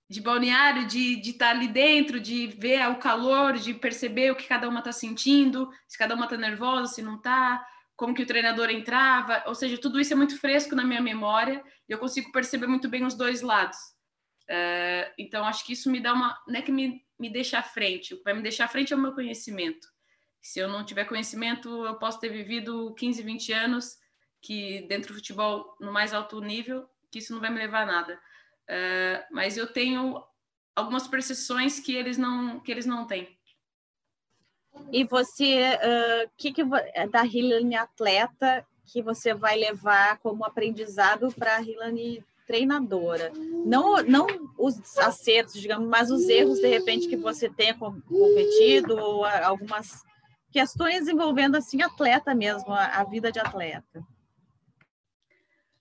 de 0.09 0.21
balneário, 0.21 0.87
de 0.87 1.21
estar 1.21 1.47
tá 1.47 1.51
ali 1.51 1.69
dentro, 1.69 2.21
de 2.21 2.47
ver 2.47 2.89
o 2.91 2.97
calor, 2.97 3.55
de 3.55 3.73
perceber 3.75 4.31
o 4.31 4.37
que 4.37 4.47
cada 4.47 4.69
uma 4.69 4.81
está 4.81 4.93
sentindo, 4.93 5.71
se 5.89 5.97
cada 5.97 6.15
uma 6.15 6.25
está 6.25 6.37
nervosa, 6.37 6.93
se 6.93 7.03
não 7.03 7.17
está, 7.17 7.67
como 7.97 8.15
que 8.15 8.23
o 8.23 8.27
treinador 8.27 8.71
entrava, 8.71 9.43
ou 9.47 9.55
seja, 9.55 9.79
tudo 9.79 10.01
isso 10.01 10.13
é 10.13 10.17
muito 10.17 10.39
fresco 10.39 10.75
na 10.75 10.85
minha 10.85 11.01
memória 11.01 11.63
e 11.89 11.93
eu 11.93 11.99
consigo 11.99 12.33
perceber 12.33 12.67
muito 12.67 12.89
bem 12.89 13.05
os 13.05 13.15
dois 13.15 13.41
lados. 13.41 13.79
Uh, 14.45 15.11
então, 15.19 15.45
acho 15.45 15.65
que 15.65 15.73
isso 15.73 15.91
me 15.91 16.01
dá 16.01 16.13
uma. 16.13 16.39
Não 16.47 16.59
é 16.59 16.63
que 16.63 16.73
me, 16.73 17.03
me 17.19 17.31
deixa 17.31 17.59
à 17.59 17.63
frente, 17.63 18.13
o 18.13 18.19
que 18.19 18.25
vai 18.25 18.35
me 18.35 18.43
deixar 18.43 18.67
à 18.67 18.69
frente 18.69 18.93
é 18.93 18.97
o 18.97 18.99
meu 18.99 19.13
conhecimento. 19.13 19.89
Se 20.41 20.59
eu 20.59 20.69
não 20.69 20.85
tiver 20.85 21.07
conhecimento, 21.07 21.87
eu 21.87 21.95
posso 21.95 22.21
ter 22.21 22.29
vivido 22.29 22.95
15, 22.95 23.23
20 23.23 23.53
anos 23.53 23.97
que 24.43 24.83
dentro 24.89 25.15
do 25.15 25.17
futebol 25.17 25.75
no 25.81 25.91
mais 25.91 26.13
alto 26.13 26.39
nível, 26.41 26.87
que 27.11 27.19
isso 27.19 27.33
não 27.33 27.41
vai 27.41 27.49
me 27.49 27.59
levar 27.59 27.85
a 27.85 27.87
nada. 27.87 28.21
Uh, 28.69 29.23
mas 29.31 29.57
eu 29.57 29.67
tenho 29.67 30.23
algumas 30.75 31.07
percepções 31.07 31.79
que 31.79 31.95
eles 31.95 32.17
não 32.17 32.61
que 32.61 32.73
eles 32.73 32.87
não 32.87 33.07
têm. 33.07 33.29
E 34.91 35.05
você, 35.05 35.61
o 35.61 36.27
uh, 36.27 36.31
que, 36.37 36.53
que 36.53 36.63
é 36.95 37.07
da 37.07 37.25
Hilane 37.25 37.77
atleta 37.77 38.67
que 38.87 39.03
você 39.03 39.33
vai 39.33 39.57
levar 39.57 40.19
como 40.19 40.45
aprendizado 40.45 41.33
para 41.33 41.57
a 41.57 41.63
Hilane 41.63 42.25
treinadora? 42.47 43.33
Não, 43.65 44.03
não 44.03 44.27
os 44.59 44.99
acertos, 44.99 45.61
digamos, 45.61 45.89
mas 45.89 46.11
os 46.11 46.29
erros 46.29 46.59
de 46.59 46.67
repente 46.67 47.09
que 47.09 47.17
você 47.17 47.49
tenha 47.49 47.75
cometido 47.75 48.97
ou 48.97 49.25
algumas 49.25 50.03
questões 50.51 51.09
envolvendo 51.09 51.57
assim 51.57 51.83
atleta 51.83 52.35
mesmo, 52.35 52.73
a, 52.73 52.87
a 53.01 53.05
vida 53.05 53.33
de 53.33 53.41
atleta. 53.41 54.01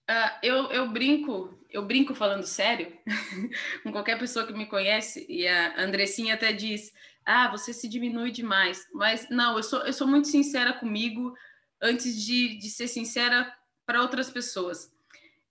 Uh, 0.10 0.32
eu, 0.42 0.72
eu 0.72 0.90
brinco, 0.90 1.58
eu 1.74 1.84
brinco 1.84 2.13
falando 2.13 2.46
sério 2.46 2.96
com 3.82 3.92
qualquer 3.92 4.18
pessoa 4.20 4.46
que 4.46 4.53
me 4.53 4.68
conhece, 4.68 5.25
e 5.27 5.48
a 5.48 5.82
Andressinha 5.82 6.36
até 6.36 6.53
diz: 6.53 6.94
Ah, 7.25 7.50
você 7.50 7.74
se 7.74 7.89
diminui 7.89 8.32
demais. 8.32 8.88
Mas 8.94 9.27
não, 9.30 9.58
eu 9.58 9.63
sou, 9.63 9.80
eu 9.80 9.92
sou 9.92 10.08
muito 10.08 10.27
sincera 10.27 10.72
comigo 10.74 11.34
antes 11.82 12.24
de, 12.24 12.58
de 12.58 12.70
ser 12.70 12.88
sincera 12.88 13.51
para 13.86 14.01
outras 14.01 14.30
pessoas. 14.30 14.94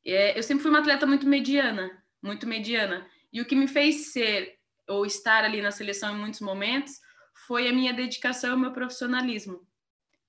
É, 0.05 0.39
eu 0.39 0.43
sempre 0.43 0.63
fui 0.63 0.71
uma 0.71 0.81
atleta 0.81 1.07
muito 1.07 1.27
mediana, 1.27 1.91
muito 2.23 2.47
mediana. 2.47 3.07
E 3.33 3.41
o 3.41 3.45
que 3.45 3.57
me 3.57 3.67
fez 3.67 4.13
ser 4.13 4.59
ou 4.89 5.05
estar 5.05 5.45
ali 5.45 5.61
na 5.61 5.71
seleção 5.71 6.15
em 6.15 6.21
muitos 6.21 6.41
momentos 6.41 7.01
foi 7.47 7.69
a 7.69 7.73
minha 7.73 7.93
dedicação 7.93 8.51
e 8.51 8.55
o 8.55 8.59
meu 8.59 8.73
profissionalismo. 8.73 9.67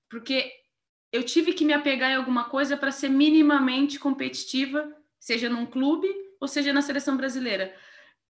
Porque 0.08 0.50
eu 1.12 1.22
tive 1.22 1.52
que 1.52 1.64
me 1.64 1.72
apegar 1.72 2.10
em 2.10 2.16
alguma 2.16 2.44
coisa 2.44 2.76
para 2.76 2.90
ser 2.90 3.08
minimamente 3.08 3.98
competitiva, 3.98 4.92
seja 5.24 5.48
num 5.48 5.64
clube 5.64 6.06
ou 6.38 6.46
seja 6.46 6.70
na 6.70 6.82
seleção 6.82 7.16
brasileira. 7.16 7.74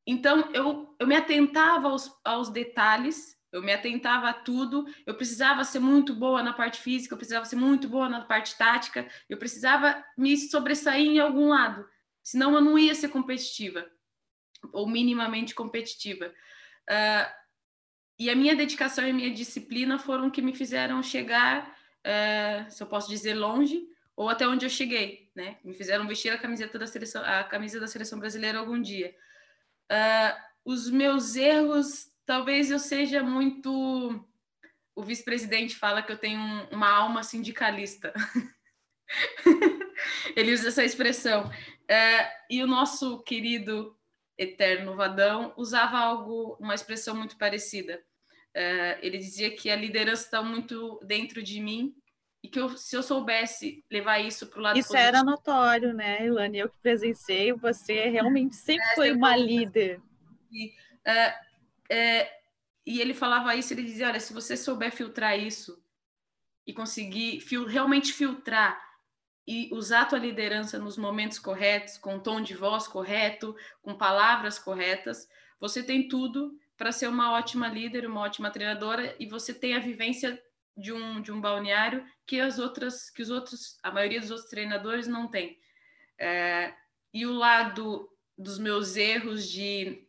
Então, 0.06 0.52
eu, 0.54 0.96
eu 1.00 1.08
me 1.08 1.16
atentava 1.16 1.88
aos, 1.88 2.12
aos 2.24 2.50
detalhes, 2.50 3.36
eu 3.52 3.64
me 3.64 3.74
atentava 3.74 4.30
a 4.30 4.34
tudo, 4.34 4.86
eu 5.04 5.16
precisava 5.16 5.64
ser 5.64 5.80
muito 5.80 6.14
boa 6.14 6.44
na 6.44 6.54
parte 6.54 6.80
física, 6.80 7.16
eu 7.16 7.18
precisava 7.18 7.44
ser 7.46 7.56
muito 7.56 7.90
boa 7.90 8.08
na 8.08 8.22
parte 8.22 8.56
tática, 8.56 9.08
eu 9.28 9.38
precisava 9.38 10.04
me 10.16 10.38
sobressair 10.38 11.08
em 11.08 11.18
algum 11.18 11.50
lado, 11.50 11.90
senão 12.22 12.54
eu 12.54 12.62
não 12.62 12.78
ia 12.78 12.94
ser 12.94 13.10
competitiva, 13.10 13.90
ou 14.72 14.88
minimamente 14.88 15.56
competitiva. 15.56 16.32
Uh, 16.88 17.34
e 18.20 18.30
a 18.30 18.36
minha 18.36 18.56
dedicação 18.56 19.08
e 19.08 19.10
a 19.10 19.14
minha 19.14 19.34
disciplina 19.34 19.98
foram 19.98 20.30
que 20.30 20.42
me 20.42 20.54
fizeram 20.54 21.02
chegar 21.02 21.76
é, 22.04 22.68
se 22.70 22.84
eu 22.84 22.86
posso 22.86 23.10
dizer, 23.10 23.34
longe, 23.34 23.84
ou 24.16 24.30
até 24.30 24.48
onde 24.48 24.64
eu 24.64 24.70
cheguei, 24.70 25.25
né? 25.36 25.58
Me 25.64 25.74
fizeram 25.74 26.08
vestir 26.08 26.32
a 26.32 26.38
camiseta 26.38 26.80
da 26.80 26.88
seleção, 26.88 27.22
a 27.24 27.44
camisa 27.44 27.80
da 27.80 27.88
seleção 27.88 28.18
brasileira 28.18 28.60
algum 28.60 28.82
dia. 28.82 29.14
Uh, 29.92 30.36
os 30.64 30.90
meus 30.90 31.36
erros, 31.36 32.08
talvez 32.26 32.72
eu 32.72 32.80
seja 32.80 33.22
muito. 33.22 34.26
O 34.96 35.04
vice-presidente 35.04 35.76
fala 35.76 36.02
que 36.02 36.12
eu 36.12 36.18
tenho 36.18 36.40
um, 36.40 36.70
uma 36.70 36.90
alma 36.90 37.22
sindicalista. 37.22 38.14
Ele 40.36 40.54
usa 40.54 40.70
essa 40.70 40.84
expressão. 40.84 41.48
Uh, 41.50 42.32
e 42.50 42.64
o 42.64 42.68
nosso 42.68 43.22
querido 43.24 43.96
eterno 44.38 44.96
Vadão 44.96 45.54
usava 45.58 45.98
algo, 45.98 46.58
uma 46.60 46.74
expressão 46.74 47.16
muito 47.16 47.38
parecida. 47.38 48.02
Uh, 48.56 48.98
ele 49.02 49.18
dizia 49.18 49.54
que 49.54 49.70
a 49.70 49.76
liderança 49.76 50.24
está 50.24 50.42
muito 50.42 50.98
dentro 51.06 51.44
de 51.44 51.60
mim 51.60 51.94
e 52.46 52.48
que 52.48 52.60
eu, 52.60 52.78
se 52.78 52.96
eu 52.96 53.02
soubesse 53.02 53.84
levar 53.90 54.20
isso 54.20 54.46
para 54.46 54.60
o 54.60 54.62
lado 54.62 54.78
isso 54.78 54.90
positivo... 54.90 55.08
era 55.08 55.24
notório, 55.24 55.94
né, 55.96 56.28
Ilane? 56.28 56.60
Eu 56.60 56.70
que 56.70 56.78
presenciei, 56.78 57.52
você 57.52 58.08
realmente 58.08 58.56
sempre 58.56 58.86
é, 58.86 58.94
foi 58.94 59.12
uma 59.12 59.36
líder. 59.36 60.00
E, 60.52 60.68
uh, 60.68 61.32
uh, 61.92 62.30
e 62.86 63.02
ele 63.02 63.16
falava 63.16 63.56
isso, 63.56 63.74
ele 63.74 63.82
dizia, 63.82 64.10
olha, 64.10 64.20
se 64.20 64.32
você 64.32 64.56
souber 64.56 64.92
filtrar 64.92 65.40
isso 65.40 65.84
e 66.68 66.72
conseguir 66.72 67.40
fil 67.40 67.66
realmente 67.66 68.14
filtrar 68.14 68.80
e 69.48 69.72
usar 69.74 70.02
a 70.02 70.06
tua 70.06 70.20
liderança 70.20 70.78
nos 70.78 71.00
momentos 71.00 71.40
corretos, 71.40 71.98
com 71.98 72.20
tom 72.20 72.42
de 72.42 72.54
voz 72.54 72.88
correto, 72.88 73.56
com 73.82 73.96
palavras 73.96 74.60
corretas, 74.60 75.28
você 75.60 75.82
tem 75.82 76.08
tudo 76.08 76.56
para 76.78 76.92
ser 76.92 77.08
uma 77.08 77.32
ótima 77.32 77.68
líder, 77.68 78.06
uma 78.06 78.22
ótima 78.22 78.52
treinadora 78.52 79.16
e 79.20 79.26
você 79.26 79.52
tem 79.52 79.74
a 79.74 79.80
vivência 79.80 80.40
de 80.76 80.92
um, 80.92 81.22
de 81.22 81.32
um 81.32 81.40
balneário 81.40 82.06
que 82.26 82.40
as 82.40 82.60
outras, 82.60 83.10
que 83.10 83.22
os 83.22 83.30
outros, 83.30 83.78
a 83.82 83.92
maioria 83.92 84.20
dos 84.20 84.32
outros 84.32 84.50
treinadores 84.50 85.08
não 85.08 85.28
tem. 85.28 85.60
É, 86.18 86.74
e 87.14 87.26
o 87.26 87.34
lado 87.34 88.10
dos 88.38 88.60
meus 88.60 88.96
erros 88.96 89.50
de 89.50 90.06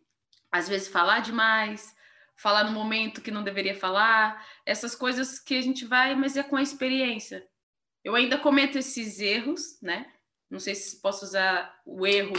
às 0.51 0.69
vezes 0.69 0.89
falar 0.89 1.21
demais, 1.21 1.95
falar 2.37 2.65
no 2.65 2.73
momento 2.73 3.21
que 3.21 3.31
não 3.31 3.43
deveria 3.43 3.75
falar, 3.75 4.47
essas 4.65 4.95
coisas 4.95 5.39
que 5.39 5.57
a 5.57 5.61
gente 5.61 5.85
vai, 5.85 6.15
mas 6.15 6.37
é 6.37 6.43
com 6.43 6.57
a 6.57 6.63
experiência. 6.63 7.47
Eu 8.05 8.15
ainda 8.15 8.39
cometo 8.39 8.79
esses 8.79 9.21
erros, 9.21 9.81
né? 9.83 10.13
Não 10.49 10.61
sei 10.61 10.75
se 10.75 11.01
posso 11.01 11.25
usar 11.25 11.81
o 11.85 12.07
erro 12.07 12.35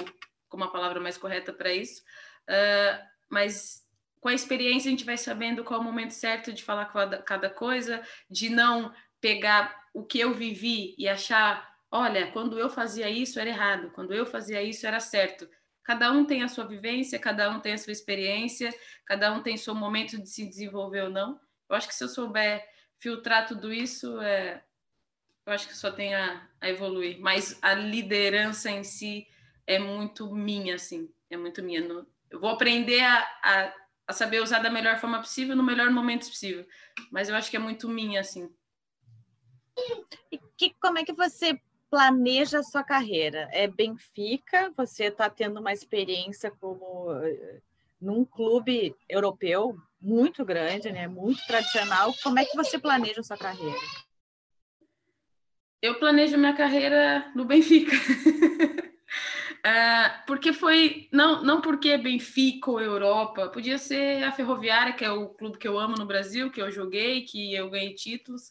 como 0.47 0.63
a 0.63 0.71
palavra 0.71 0.99
mais 0.99 1.17
correta 1.17 1.51
para 1.51 1.73
isso, 1.73 2.01
uh, 2.49 3.05
mas 3.29 3.85
com 4.19 4.29
a 4.29 4.33
experiência 4.33 4.89
a 4.89 4.91
gente 4.91 5.05
vai 5.05 5.17
sabendo 5.17 5.63
qual 5.63 5.79
é 5.79 5.81
o 5.81 5.85
momento 5.85 6.11
certo 6.11 6.51
de 6.51 6.63
falar 6.63 6.85
cada, 7.25 7.49
coisa, 7.49 8.01
de 8.29 8.49
não 8.49 8.93
pegar 9.21 9.75
o 9.93 10.03
que 10.03 10.19
eu 10.19 10.33
vivi 10.33 10.95
e 10.97 11.07
achar, 11.07 11.75
olha, 11.91 12.31
quando 12.31 12.59
eu 12.59 12.69
fazia 12.69 13.09
isso 13.09 13.39
era 13.39 13.49
errado, 13.49 13.91
quando 13.91 14.13
eu 14.13 14.25
fazia 14.25 14.61
isso 14.61 14.85
era 14.85 14.99
certo. 14.99 15.49
Cada 15.83 16.11
um 16.11 16.25
tem 16.25 16.43
a 16.43 16.47
sua 16.47 16.65
vivência, 16.65 17.17
cada 17.17 17.49
um 17.49 17.59
tem 17.59 17.73
a 17.73 17.77
sua 17.77 17.93
experiência, 17.93 18.73
cada 19.05 19.31
um 19.31 19.41
tem 19.41 19.55
seu 19.55 19.73
momento 19.73 20.17
de 20.17 20.29
se 20.29 20.45
desenvolver 20.45 21.03
ou 21.03 21.09
não. 21.09 21.39
Eu 21.69 21.75
acho 21.75 21.87
que 21.87 21.95
se 21.95 22.03
eu 22.03 22.09
souber 22.09 22.67
filtrar 22.99 23.47
tudo 23.47 23.71
isso, 23.71 24.19
é, 24.21 24.61
eu 25.45 25.53
acho 25.53 25.67
que 25.67 25.77
só 25.77 25.89
tem 25.91 26.13
a, 26.13 26.45
a 26.59 26.69
evoluir. 26.69 27.17
Mas 27.19 27.57
a 27.61 27.73
liderança 27.73 28.69
em 28.69 28.83
si 28.83 29.27
é 29.65 29.79
muito 29.79 30.33
minha, 30.35 30.75
assim, 30.75 31.09
é 31.29 31.37
muito 31.37 31.63
minha. 31.63 31.79
Eu 32.29 32.39
vou 32.39 32.49
aprender 32.49 33.01
a, 33.01 33.19
a 33.41 33.73
a 34.07 34.13
saber 34.13 34.41
usar 34.41 34.59
da 34.59 34.69
melhor 34.69 34.97
forma 34.97 35.19
possível, 35.19 35.55
no 35.55 35.63
melhor 35.63 35.91
momento 35.91 36.27
possível. 36.27 36.65
Mas 37.11 37.27
eu 37.27 37.35
acho 37.35 37.51
que 37.51 37.57
é 37.57 37.59
muito 37.59 37.89
minha, 37.89 38.21
assim. 38.21 38.49
E 40.31 40.39
que, 40.57 40.73
como 40.79 40.97
é 40.97 41.03
que 41.03 41.13
você 41.13 41.59
planeja 41.89 42.59
a 42.59 42.63
sua 42.63 42.83
carreira? 42.83 43.49
É 43.51 43.67
Benfica? 43.67 44.71
Você 44.77 45.05
está 45.05 45.29
tendo 45.29 45.59
uma 45.59 45.73
experiência 45.73 46.49
como 46.49 47.11
eh, 47.21 47.61
num 47.99 48.23
clube 48.23 48.95
europeu 49.09 49.77
muito 50.01 50.45
grande, 50.45 50.91
né? 50.91 51.07
Muito 51.07 51.45
tradicional. 51.45 52.13
Como 52.23 52.39
é 52.39 52.45
que 52.45 52.55
você 52.55 52.79
planeja 52.79 53.19
a 53.19 53.23
sua 53.23 53.37
carreira? 53.37 53.77
Eu 55.81 55.99
planejo 55.99 56.37
minha 56.37 56.55
carreira 56.55 57.31
no 57.35 57.45
Benfica. 57.45 57.91
Uh, 59.67 60.25
porque 60.25 60.53
foi, 60.53 61.09
não, 61.11 61.43
não 61.43 61.59
porque 61.59 61.97
Benfica 61.97 62.71
ou 62.71 62.79
Europa, 62.79 63.49
podia 63.49 63.77
ser 63.77 64.23
a 64.23 64.31
Ferroviária, 64.31 64.93
que 64.93 65.03
é 65.03 65.11
o 65.11 65.27
clube 65.27 65.57
que 65.57 65.67
eu 65.67 65.77
amo 65.77 65.97
no 65.97 66.05
Brasil, 66.05 66.49
que 66.49 66.61
eu 66.61 66.71
joguei, 66.71 67.25
que 67.25 67.53
eu 67.53 67.69
ganhei 67.69 67.93
títulos, 67.93 68.49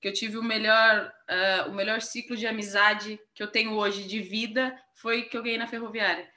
que 0.00 0.06
eu 0.06 0.12
tive 0.12 0.38
o 0.38 0.42
melhor, 0.42 1.12
uh, 1.28 1.68
o 1.68 1.74
melhor 1.74 2.00
ciclo 2.00 2.36
de 2.36 2.46
amizade 2.46 3.18
que 3.34 3.42
eu 3.42 3.48
tenho 3.48 3.72
hoje 3.72 4.04
de 4.04 4.20
vida, 4.20 4.78
foi 4.94 5.22
que 5.22 5.36
eu 5.36 5.42
ganhei 5.42 5.58
na 5.58 5.66
Ferroviária. 5.66 6.30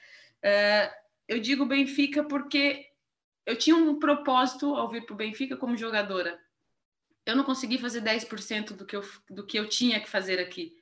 Uh, 0.44 0.92
eu 1.28 1.40
digo 1.40 1.64
Benfica 1.64 2.24
porque 2.24 2.84
eu 3.46 3.56
tinha 3.56 3.76
um 3.76 4.00
propósito 4.00 4.74
ao 4.74 4.90
vir 4.90 5.06
para 5.06 5.14
o 5.14 5.18
Benfica 5.18 5.56
como 5.56 5.78
jogadora. 5.78 6.40
Eu 7.28 7.36
não 7.36 7.44
consegui 7.44 7.78
fazer 7.78 8.02
10% 8.02 8.74
do 8.74 8.88
que, 8.88 8.96
eu, 8.96 9.04
do 9.30 9.46
que 9.46 9.60
eu 9.60 9.70
tinha 9.70 10.00
que 10.00 10.10
fazer 10.10 10.40
aqui. 10.40 10.76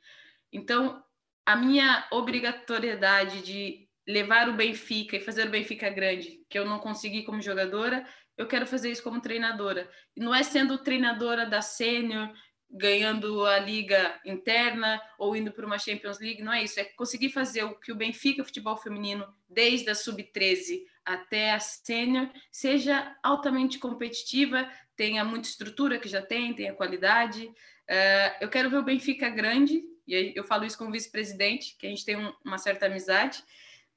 Então, 0.51 1.03
a 1.45 1.55
minha 1.55 2.07
obrigatoriedade 2.11 3.41
de 3.41 3.87
levar 4.07 4.49
o 4.49 4.53
Benfica 4.53 5.15
e 5.15 5.21
fazer 5.21 5.47
o 5.47 5.51
Benfica 5.51 5.89
grande, 5.89 6.41
que 6.49 6.57
eu 6.57 6.65
não 6.65 6.79
consegui 6.79 7.23
como 7.23 7.41
jogadora, 7.41 8.05
eu 8.37 8.47
quero 8.47 8.65
fazer 8.65 8.91
isso 8.91 9.03
como 9.03 9.21
treinadora. 9.21 9.89
E 10.15 10.19
não 10.19 10.33
é 10.33 10.43
sendo 10.43 10.77
treinadora 10.77 11.45
da 11.45 11.61
sênior, 11.61 12.31
ganhando 12.69 13.45
a 13.45 13.59
liga 13.59 14.19
interna 14.25 14.99
ou 15.19 15.35
indo 15.35 15.51
para 15.51 15.65
uma 15.65 15.77
Champions 15.77 16.19
League, 16.19 16.41
não 16.41 16.51
é 16.51 16.63
isso. 16.63 16.79
É 16.79 16.85
conseguir 16.85 17.29
fazer 17.29 17.63
o 17.63 17.79
que 17.79 17.91
o 17.91 17.95
Benfica 17.95 18.43
futebol 18.43 18.75
feminino, 18.75 19.27
desde 19.47 19.89
a 19.89 19.95
sub-13 19.95 20.81
até 21.05 21.51
a 21.51 21.59
sênior, 21.59 22.29
seja 22.51 23.15
altamente 23.21 23.79
competitiva, 23.79 24.69
tenha 24.95 25.23
muita 25.23 25.47
estrutura 25.47 25.99
que 25.99 26.07
já 26.07 26.21
tem, 26.21 26.53
tenha 26.53 26.73
qualidade. 26.73 27.45
Uh, 27.45 28.35
eu 28.41 28.49
quero 28.49 28.69
ver 28.69 28.77
o 28.77 28.83
Benfica 28.83 29.29
grande, 29.29 29.83
e 30.07 30.33
eu 30.35 30.43
falo 30.43 30.65
isso 30.65 30.77
com 30.77 30.87
o 30.87 30.91
vice-presidente, 30.91 31.75
que 31.77 31.85
a 31.85 31.89
gente 31.89 32.05
tem 32.05 32.15
um, 32.15 32.33
uma 32.45 32.57
certa 32.57 32.85
amizade, 32.85 33.39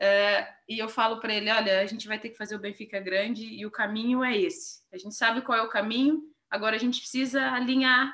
uh, 0.01 0.53
e 0.69 0.79
eu 0.79 0.89
falo 0.89 1.21
para 1.21 1.35
ele: 1.35 1.51
olha, 1.51 1.81
a 1.81 1.87
gente 1.87 2.09
vai 2.09 2.19
ter 2.19 2.31
que 2.31 2.39
fazer 2.39 2.57
o 2.57 2.61
Benfica 2.61 3.01
grande 3.01 3.45
e 3.47 3.65
o 3.65 3.71
caminho 3.71 4.25
é 4.25 4.37
esse. 4.37 4.81
A 4.93 4.99
gente 4.99 5.15
sabe 5.15 5.43
qual 5.43 5.59
é 5.59 5.63
o 5.63 5.69
caminho, 5.69 6.23
agora 6.51 6.77
a 6.77 6.81
gente 6.81 7.01
precisa 7.01 7.53
alinhar 7.53 8.13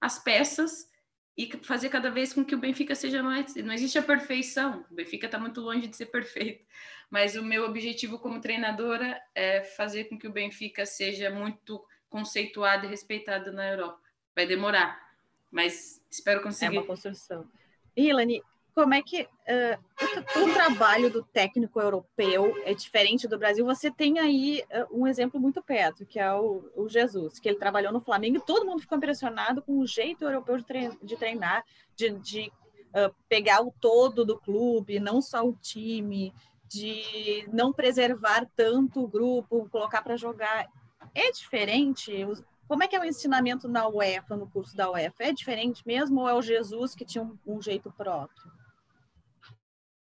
as 0.00 0.18
peças 0.18 0.92
e 1.36 1.50
fazer 1.62 1.88
cada 1.88 2.10
vez 2.10 2.32
com 2.32 2.44
que 2.44 2.54
o 2.54 2.58
Benfica 2.58 2.94
seja 2.94 3.22
mais. 3.22 3.54
Não 3.56 3.74
existe 3.74 3.98
a 3.98 4.02
perfeição, 4.02 4.84
o 4.90 4.94
Benfica 4.94 5.26
está 5.26 5.38
muito 5.38 5.60
longe 5.60 5.86
de 5.88 5.96
ser 5.96 6.06
perfeito, 6.06 6.64
mas 7.10 7.34
o 7.34 7.42
meu 7.42 7.64
objetivo 7.64 8.18
como 8.18 8.40
treinadora 8.40 9.20
é 9.34 9.62
fazer 9.62 10.04
com 10.04 10.18
que 10.18 10.28
o 10.28 10.32
Benfica 10.32 10.86
seja 10.86 11.30
muito 11.30 11.84
conceituado 12.08 12.86
e 12.86 12.88
respeitado 12.88 13.52
na 13.52 13.68
Europa. 13.68 14.00
Vai 14.34 14.46
demorar, 14.46 15.16
mas 15.50 16.02
espero 16.10 16.42
conseguir. 16.42 16.76
É 16.76 16.80
uma 16.80 16.86
construção. 16.86 17.48
Ilani, 17.96 18.42
como 18.74 18.92
é 18.92 19.00
que 19.00 19.22
uh, 19.22 20.36
o, 20.36 20.44
o, 20.44 20.52
trabalho 20.52 21.08
do 21.08 21.22
técnico 21.22 21.80
europeu 21.80 22.60
é 22.64 22.74
diferente 22.74 23.28
do 23.28 23.38
Brasil? 23.38 23.64
Você 23.64 23.88
tem 23.88 24.18
aí 24.18 24.64
uh, 24.90 25.00
um 25.00 25.06
exemplo 25.06 25.40
muito 25.40 25.62
perto, 25.62 26.04
que 26.04 26.18
é 26.18 26.32
o, 26.34 26.68
o, 26.74 26.88
Jesus, 26.88 27.38
que 27.38 27.48
ele 27.48 27.58
trabalhou 27.58 27.92
no 27.92 28.00
Flamengo 28.00 28.38
e 28.38 28.44
todo 28.44 28.66
mundo 28.66 28.80
ficou 28.80 28.98
impressionado 28.98 29.62
com 29.62 29.78
o 29.78 29.86
jeito 29.86 30.24
europeu 30.24 30.58
de, 30.58 30.64
trein, 30.64 30.98
de 31.00 31.16
treinar, 31.16 31.64
de, 31.94 32.10
de 32.18 32.52
uh, 32.88 33.14
pegar 33.28 33.62
o 33.62 33.72
todo 33.80 34.24
do 34.24 34.36
clube, 34.40 34.98
não 34.98 35.22
só 35.22 35.46
o 35.46 35.54
time, 35.54 36.34
de 36.68 37.48
não 37.52 37.72
preservar 37.72 38.44
tanto 38.56 39.04
o 39.04 39.08
grupo, 39.08 39.68
colocar 39.70 40.02
para 40.02 40.16
jogar. 40.16 40.66
É 41.14 41.30
diferente? 41.30 42.26
Como 42.66 42.82
é 42.82 42.88
que 42.88 42.96
é 42.96 43.00
o 43.00 43.04
ensinamento 43.04 43.68
na 43.68 43.86
UEFA, 43.86 44.36
no 44.36 44.48
curso 44.48 44.76
da 44.76 44.90
UEFA? 44.90 45.24
É 45.24 45.32
diferente 45.32 45.86
mesmo 45.86 46.22
ou 46.22 46.28
é 46.28 46.34
o 46.34 46.42
Jesus 46.42 46.92
que 46.92 47.04
tinha 47.04 47.22
um, 47.22 47.38
um 47.46 47.62
jeito 47.62 47.92
próprio? 47.92 48.52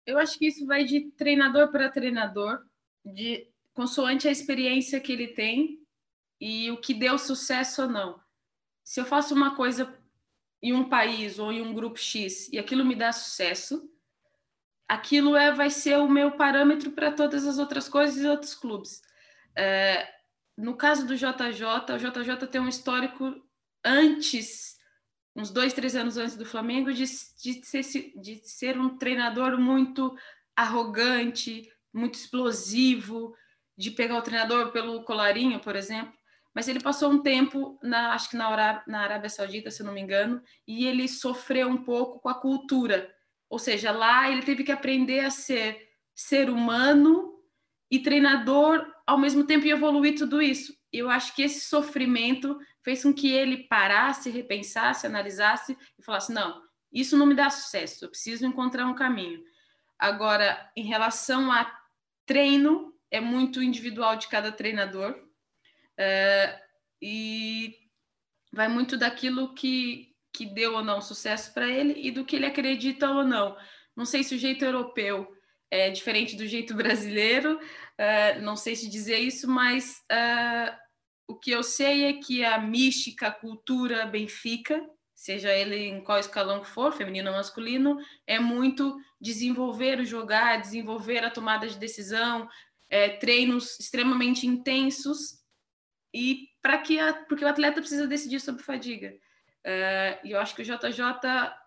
Eu 0.08 0.18
acho 0.18 0.38
que 0.38 0.46
isso 0.46 0.64
vai 0.64 0.86
de 0.86 1.10
treinador 1.18 1.70
para 1.70 1.90
treinador, 1.90 2.64
de 3.04 3.46
consoante 3.74 4.26
a 4.26 4.30
experiência 4.30 4.98
que 4.98 5.12
ele 5.12 5.28
tem 5.28 5.86
e 6.40 6.70
o 6.70 6.78
que 6.78 6.94
deu 6.94 7.18
sucesso 7.18 7.82
ou 7.82 7.88
não. 7.90 8.18
Se 8.82 8.98
eu 8.98 9.04
faço 9.04 9.34
uma 9.34 9.54
coisa 9.54 9.94
em 10.62 10.72
um 10.72 10.88
país 10.88 11.38
ou 11.38 11.52
em 11.52 11.60
um 11.60 11.74
grupo 11.74 11.98
X 11.98 12.48
e 12.50 12.58
aquilo 12.58 12.86
me 12.86 12.94
dá 12.94 13.12
sucesso, 13.12 13.86
aquilo 14.88 15.36
é 15.36 15.52
vai 15.52 15.68
ser 15.68 15.98
o 15.98 16.08
meu 16.08 16.32
parâmetro 16.38 16.90
para 16.92 17.12
todas 17.12 17.46
as 17.46 17.58
outras 17.58 17.86
coisas 17.86 18.16
e 18.16 18.26
outros 18.26 18.54
clubes. 18.54 19.02
É, 19.54 20.08
no 20.56 20.74
caso 20.74 21.06
do 21.06 21.14
JJ, 21.14 21.92
o 21.94 21.98
JJ 21.98 22.46
tem 22.50 22.62
um 22.62 22.68
histórico 22.68 23.46
antes, 23.84 24.77
uns 25.38 25.50
dois, 25.50 25.72
três 25.72 25.94
anos 25.94 26.16
antes 26.16 26.36
do 26.36 26.44
Flamengo, 26.44 26.92
de, 26.92 27.04
de, 27.04 27.64
ser, 27.64 28.12
de 28.16 28.40
ser 28.44 28.78
um 28.78 28.98
treinador 28.98 29.58
muito 29.58 30.14
arrogante, 30.56 31.70
muito 31.92 32.14
explosivo, 32.14 33.34
de 33.76 33.90
pegar 33.90 34.18
o 34.18 34.22
treinador 34.22 34.72
pelo 34.72 35.04
colarinho, 35.04 35.60
por 35.60 35.76
exemplo 35.76 36.18
mas 36.58 36.66
ele 36.66 36.80
passou 36.80 37.12
um 37.12 37.22
tempo, 37.22 37.78
na, 37.80 38.14
acho 38.14 38.30
que 38.30 38.36
na, 38.36 38.48
Arábia, 38.48 38.82
na 38.88 39.00
Arábia 39.02 39.30
Saudita, 39.30 39.70
se 39.70 39.82
não 39.84 39.92
me 39.92 40.00
engano, 40.00 40.42
e 40.66 40.86
ele 40.86 41.06
sofreu 41.06 41.68
um 41.68 41.84
pouco 41.84 42.18
com 42.18 42.28
a 42.28 42.34
cultura. 42.34 43.08
Ou 43.48 43.60
seja, 43.60 43.92
lá 43.92 44.28
ele 44.28 44.42
teve 44.42 44.64
que 44.64 44.72
aprender 44.72 45.20
a 45.20 45.30
ser 45.30 45.78
ser 46.16 46.50
humano 46.50 47.32
e 47.88 48.00
treinador 48.00 48.84
ao 49.06 49.16
mesmo 49.16 49.44
tempo 49.44 49.66
e 49.66 49.70
evoluir 49.70 50.18
tudo 50.18 50.42
isso. 50.42 50.76
Eu 50.92 51.10
acho 51.10 51.34
que 51.34 51.42
esse 51.42 51.60
sofrimento 51.60 52.58
fez 52.82 53.02
com 53.02 53.12
que 53.12 53.30
ele 53.30 53.64
parasse, 53.68 54.30
repensasse, 54.30 55.06
analisasse 55.06 55.76
e 55.98 56.02
falasse: 56.02 56.32
não, 56.32 56.62
isso 56.92 57.16
não 57.16 57.26
me 57.26 57.34
dá 57.34 57.50
sucesso, 57.50 58.04
eu 58.04 58.08
preciso 58.08 58.46
encontrar 58.46 58.86
um 58.86 58.94
caminho. 58.94 59.42
Agora, 59.98 60.70
em 60.76 60.84
relação 60.84 61.50
a 61.52 61.70
treino, 62.24 62.94
é 63.10 63.20
muito 63.20 63.62
individual 63.62 64.16
de 64.16 64.28
cada 64.28 64.52
treinador. 64.52 65.26
É, 65.96 66.62
e 67.02 67.74
vai 68.52 68.68
muito 68.68 68.96
daquilo 68.96 69.54
que, 69.54 70.14
que 70.32 70.46
deu 70.46 70.74
ou 70.74 70.84
não 70.84 71.00
sucesso 71.00 71.52
para 71.52 71.68
ele 71.68 71.94
e 71.96 72.10
do 72.10 72.24
que 72.24 72.36
ele 72.36 72.46
acredita 72.46 73.10
ou 73.10 73.24
não. 73.24 73.56
Não 73.96 74.04
sei 74.04 74.22
se 74.22 74.34
o 74.34 74.38
jeito 74.38 74.64
europeu 74.64 75.28
é 75.70 75.90
diferente 75.90 76.36
do 76.36 76.46
jeito 76.46 76.74
brasileiro, 76.74 77.56
uh, 77.58 78.42
não 78.42 78.56
sei 78.56 78.74
se 78.74 78.88
dizer 78.88 79.18
isso, 79.18 79.48
mas 79.48 80.02
uh, 80.10 80.76
o 81.26 81.34
que 81.34 81.50
eu 81.50 81.62
sei 81.62 82.04
é 82.04 82.12
que 82.14 82.44
a 82.44 82.58
mística, 82.58 83.28
a 83.28 83.32
cultura 83.32 84.06
Benfica, 84.06 84.82
seja 85.14 85.52
ele 85.52 85.76
em 85.76 86.00
qual 86.02 86.18
escalão 86.18 86.60
que 86.60 86.68
for, 86.68 86.92
feminino 86.92 87.28
ou 87.30 87.36
masculino, 87.36 87.98
é 88.26 88.38
muito 88.38 88.96
desenvolver 89.20 90.00
o 90.00 90.04
jogar, 90.04 90.60
desenvolver 90.60 91.24
a 91.24 91.30
tomada 91.30 91.66
de 91.66 91.76
decisão, 91.76 92.48
é, 92.88 93.10
treinos 93.10 93.78
extremamente 93.78 94.46
intensos 94.46 95.38
e 96.14 96.48
para 96.62 96.78
que 96.78 96.98
a, 96.98 97.12
porque 97.12 97.44
o 97.44 97.48
atleta 97.48 97.80
precisa 97.80 98.06
decidir 98.06 98.40
sobre 98.40 98.62
fadiga. 98.62 99.14
Uh, 99.66 100.26
e 100.26 100.30
eu 100.30 100.40
acho 100.40 100.54
que 100.54 100.62
o 100.62 100.64
JJ 100.64 101.02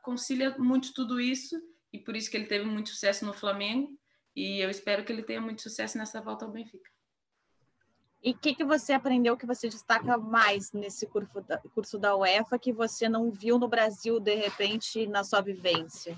concilia 0.02 0.56
muito 0.58 0.94
tudo 0.94 1.20
isso 1.20 1.62
e 1.92 2.00
por 2.00 2.16
isso 2.16 2.30
que 2.30 2.38
ele 2.38 2.46
teve 2.46 2.66
muito 2.66 2.90
sucesso 2.90 3.26
no 3.26 3.34
Flamengo 3.34 3.98
e 4.36 4.60
eu 4.60 4.70
espero 4.70 5.04
que 5.04 5.12
ele 5.12 5.24
tenha 5.24 5.42
muito 5.42 5.62
sucesso 5.62 5.98
nessa 5.98 6.22
volta 6.22 6.46
ao 6.46 6.52
Benfica. 6.52 6.90
E 8.24 8.32
o 8.32 8.38
que, 8.38 8.54
que 8.54 8.64
você 8.64 8.94
aprendeu 8.94 9.36
que 9.36 9.48
você 9.48 9.68
destaca 9.68 10.16
mais 10.18 10.72
nesse 10.72 11.08
curso 11.08 11.42
da, 11.42 11.58
curso 11.74 11.98
da 11.98 12.16
UEFA 12.16 12.60
que 12.60 12.72
você 12.72 13.10
não 13.10 13.32
viu 13.32 13.58
no 13.58 13.68
Brasil, 13.68 14.20
de 14.20 14.36
repente, 14.36 15.08
na 15.08 15.24
sua 15.24 15.42
vivência? 15.42 16.16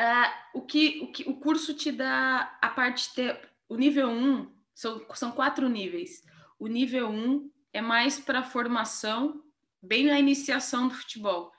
Uh, 0.00 0.58
o, 0.58 0.62
que, 0.62 1.00
o 1.02 1.12
que 1.12 1.28
o 1.28 1.36
curso 1.36 1.74
te 1.74 1.92
dá 1.92 2.56
a 2.62 2.68
parte 2.70 3.14
de 3.14 3.36
o 3.68 3.76
nível 3.76 4.08
1 4.08 4.50
são, 4.74 5.04
são 5.14 5.32
quatro 5.32 5.68
níveis. 5.68 6.22
O 6.58 6.66
nível 6.66 7.08
1 7.08 7.12
um 7.12 7.50
é 7.72 7.82
mais 7.82 8.18
para 8.18 8.42
formação, 8.42 9.44
bem 9.82 10.10
a 10.10 10.18
iniciação 10.18 10.88
do 10.88 10.94
futebol. 10.94 11.52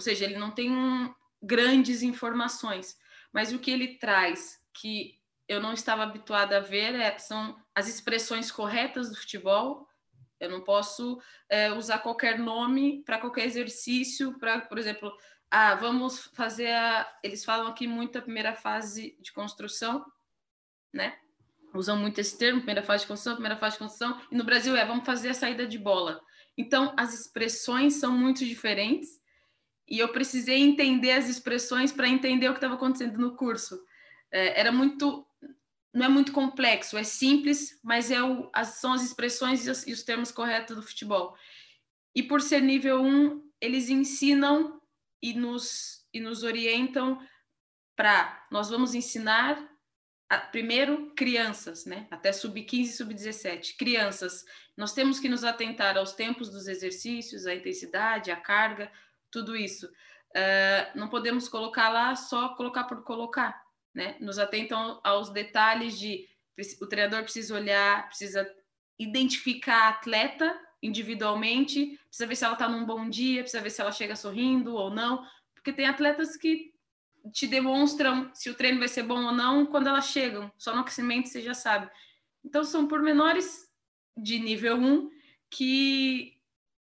Ou 0.00 0.02
seja, 0.02 0.24
ele 0.24 0.38
não 0.38 0.50
tem 0.50 0.72
grandes 1.42 2.02
informações, 2.02 2.96
mas 3.30 3.52
o 3.52 3.58
que 3.58 3.70
ele 3.70 3.98
traz 3.98 4.58
que 4.72 5.20
eu 5.46 5.60
não 5.60 5.74
estava 5.74 6.04
habituada 6.04 6.56
a 6.56 6.60
ver 6.60 6.94
é, 6.94 7.18
são 7.18 7.54
as 7.74 7.86
expressões 7.86 8.50
corretas 8.50 9.10
do 9.10 9.16
futebol. 9.16 9.86
Eu 10.40 10.48
não 10.48 10.62
posso 10.62 11.20
é, 11.50 11.70
usar 11.70 11.98
qualquer 11.98 12.38
nome 12.38 13.02
para 13.04 13.18
qualquer 13.18 13.44
exercício, 13.44 14.38
para, 14.38 14.62
por 14.62 14.78
exemplo, 14.78 15.14
ah, 15.50 15.74
vamos 15.74 16.30
fazer 16.32 16.72
a... 16.72 17.06
Eles 17.22 17.44
falam 17.44 17.66
aqui 17.66 17.86
muito 17.86 18.16
a 18.16 18.22
primeira 18.22 18.54
fase 18.54 19.18
de 19.20 19.30
construção, 19.34 20.02
né? 20.90 21.18
usam 21.74 21.98
muito 21.98 22.18
esse 22.18 22.38
termo, 22.38 22.60
primeira 22.60 22.82
fase 22.82 23.02
de 23.02 23.08
construção, 23.08 23.34
primeira 23.34 23.58
fase 23.58 23.74
de 23.74 23.80
construção, 23.80 24.18
e 24.32 24.34
no 24.34 24.44
Brasil 24.44 24.74
é 24.74 24.86
vamos 24.86 25.04
fazer 25.04 25.28
a 25.28 25.34
saída 25.34 25.66
de 25.66 25.78
bola. 25.78 26.22
Então, 26.56 26.94
as 26.96 27.12
expressões 27.12 27.96
são 27.96 28.10
muito 28.10 28.46
diferentes 28.46 29.19
e 29.90 29.98
eu 29.98 30.08
precisei 30.10 30.60
entender 30.60 31.10
as 31.12 31.28
expressões 31.28 31.90
para 31.90 32.08
entender 32.08 32.48
o 32.48 32.52
que 32.52 32.58
estava 32.58 32.74
acontecendo 32.74 33.18
no 33.18 33.34
curso. 33.34 33.84
É, 34.30 34.60
era 34.60 34.70
muito, 34.70 35.26
não 35.92 36.06
é 36.06 36.08
muito 36.08 36.30
complexo, 36.30 36.96
é 36.96 37.02
simples, 37.02 37.80
mas 37.82 38.10
é 38.10 38.22
o, 38.22 38.48
as, 38.52 38.80
são 38.80 38.92
as 38.92 39.02
expressões 39.02 39.66
e 39.66 39.70
os, 39.70 39.86
e 39.88 39.92
os, 39.92 40.04
termos 40.04 40.30
corretos 40.30 40.76
do 40.76 40.82
futebol. 40.82 41.36
E 42.14 42.22
por 42.22 42.40
ser 42.40 42.62
nível 42.62 43.02
1, 43.02 43.50
eles 43.60 43.88
ensinam 43.88 44.80
e 45.20 45.34
nos, 45.34 46.06
e 46.14 46.20
nos 46.20 46.44
orientam 46.44 47.20
para 47.96 48.46
nós 48.50 48.70
vamos 48.70 48.94
ensinar 48.94 49.68
primeiro, 50.52 51.12
crianças, 51.16 51.84
né? 51.84 52.06
Até 52.10 52.32
sub-15 52.32 52.82
e 52.82 52.86
sub-17. 52.86 53.76
Crianças, 53.76 54.44
nós 54.76 54.92
temos 54.92 55.18
que 55.18 55.28
nos 55.28 55.42
atentar 55.42 55.98
aos 55.98 56.12
tempos 56.12 56.48
dos 56.48 56.68
exercícios, 56.68 57.46
a 57.46 57.54
intensidade, 57.54 58.30
a 58.30 58.36
carga, 58.36 58.90
tudo 59.30 59.56
isso. 59.56 59.86
Uh, 59.86 60.98
não 60.98 61.08
podemos 61.08 61.48
colocar 61.48 61.88
lá 61.88 62.14
só 62.14 62.50
colocar 62.50 62.84
por 62.84 63.02
colocar, 63.02 63.60
né? 63.94 64.16
Nos 64.20 64.38
atentam 64.38 65.00
aos 65.02 65.30
detalhes 65.30 65.98
de 65.98 66.28
o 66.80 66.86
treinador 66.86 67.22
precisa 67.22 67.54
olhar, 67.54 68.06
precisa 68.08 68.48
identificar 68.98 69.84
a 69.84 69.88
atleta 69.88 70.60
individualmente, 70.82 71.98
precisa 72.06 72.26
ver 72.26 72.36
se 72.36 72.44
ela 72.44 72.52
está 72.52 72.68
num 72.68 72.84
bom 72.84 73.08
dia, 73.08 73.42
precisa 73.42 73.62
ver 73.62 73.70
se 73.70 73.80
ela 73.80 73.92
chega 73.92 74.14
sorrindo 74.14 74.74
ou 74.74 74.90
não, 74.90 75.26
porque 75.54 75.72
tem 75.72 75.86
atletas 75.86 76.36
que 76.36 76.72
te 77.32 77.46
demonstram 77.46 78.30
se 78.34 78.48
o 78.48 78.54
treino 78.54 78.78
vai 78.78 78.88
ser 78.88 79.02
bom 79.02 79.24
ou 79.24 79.32
não 79.32 79.66
quando 79.66 79.88
elas 79.88 80.06
chegam. 80.06 80.50
Só 80.56 80.74
no 80.74 80.80
aquecimento 80.80 81.28
você 81.28 81.42
já 81.42 81.54
sabe. 81.54 81.90
Então, 82.44 82.64
são 82.64 82.88
pormenores 82.88 83.68
de 84.16 84.38
nível 84.38 84.76
1 84.76 85.10
que, 85.50 86.38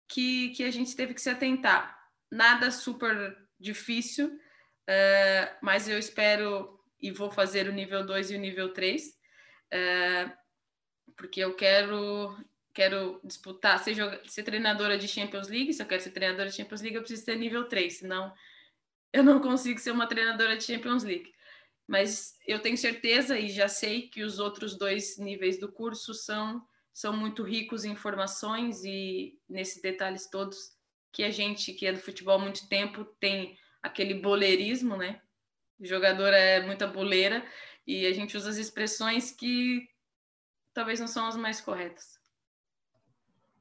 que, 0.09 0.51
que 0.51 0.65
a 0.65 0.71
gente 0.71 0.95
teve 0.95 1.15
que 1.15 1.21
se 1.21 1.31
atentar. 1.31 2.00
Nada 2.31 2.71
super 2.71 3.37
difícil, 3.59 4.29
uh, 4.29 5.57
mas 5.61 5.89
eu 5.89 5.99
espero 5.99 6.79
e 7.01 7.11
vou 7.11 7.31
fazer 7.31 7.69
o 7.69 7.73
nível 7.73 8.05
2 8.05 8.31
e 8.31 8.37
o 8.37 8.39
nível 8.39 8.73
3, 8.73 9.07
uh, 9.07 9.13
eh, 9.71 10.33
porque 11.17 11.41
eu 11.41 11.55
quero 11.55 12.37
quero 12.73 13.21
disputar, 13.25 13.83
ser, 13.83 13.97
ser 14.27 14.43
treinadora 14.43 14.97
de 14.97 15.09
Champions 15.09 15.49
League, 15.49 15.73
se 15.73 15.83
eu 15.83 15.87
quero 15.87 16.03
ser 16.03 16.11
treinadora 16.11 16.49
de 16.49 16.57
Champions 16.57 16.81
League, 16.81 16.97
eu 16.97 17.03
preciso 17.03 17.25
ter 17.25 17.37
nível 17.37 17.65
3, 17.65 17.99
senão 17.99 18.33
eu 19.13 19.25
não 19.25 19.41
consigo 19.41 19.81
ser 19.81 19.91
uma 19.91 20.07
treinadora 20.07 20.57
de 20.57 20.65
Champions 20.65 21.03
League. 21.03 21.33
Mas 21.87 22.39
eu 22.47 22.61
tenho 22.61 22.79
certeza 22.79 23.37
e 23.39 23.49
já 23.49 23.67
sei 23.67 24.03
que 24.03 24.23
os 24.23 24.39
outros 24.39 24.79
dois 24.79 25.19
níveis 25.19 25.59
do 25.59 25.73
curso 25.73 26.15
são, 26.15 26.65
são 26.93 27.17
muito 27.17 27.43
ricos 27.43 27.85
em 27.85 27.91
informações 27.91 28.85
e 28.85 29.37
nesses 29.49 29.83
detalhes 29.83 30.31
todos 30.31 30.79
que 31.13 31.25
a 31.25 31.31
gente 31.31 31.73
que 31.73 31.87
é 31.87 31.93
do 31.93 31.99
futebol 31.99 32.37
há 32.37 32.39
muito 32.39 32.69
tempo 32.69 33.05
tem 33.19 33.59
aquele 33.83 34.15
boleirismo, 34.15 34.97
né? 34.97 35.21
O 35.79 35.87
jogador 35.87 36.33
é 36.33 36.61
muita 36.61 36.87
boleira 36.87 37.45
e 37.87 38.07
a 38.07 38.13
gente 38.13 38.37
usa 38.37 38.51
as 38.51 38.57
expressões 38.57 39.33
que 39.33 39.89
talvez 40.75 41.01
não 41.01 41.09
são 41.09 41.27
as 41.27 41.37
mais 41.37 41.61
corretas 41.61 42.20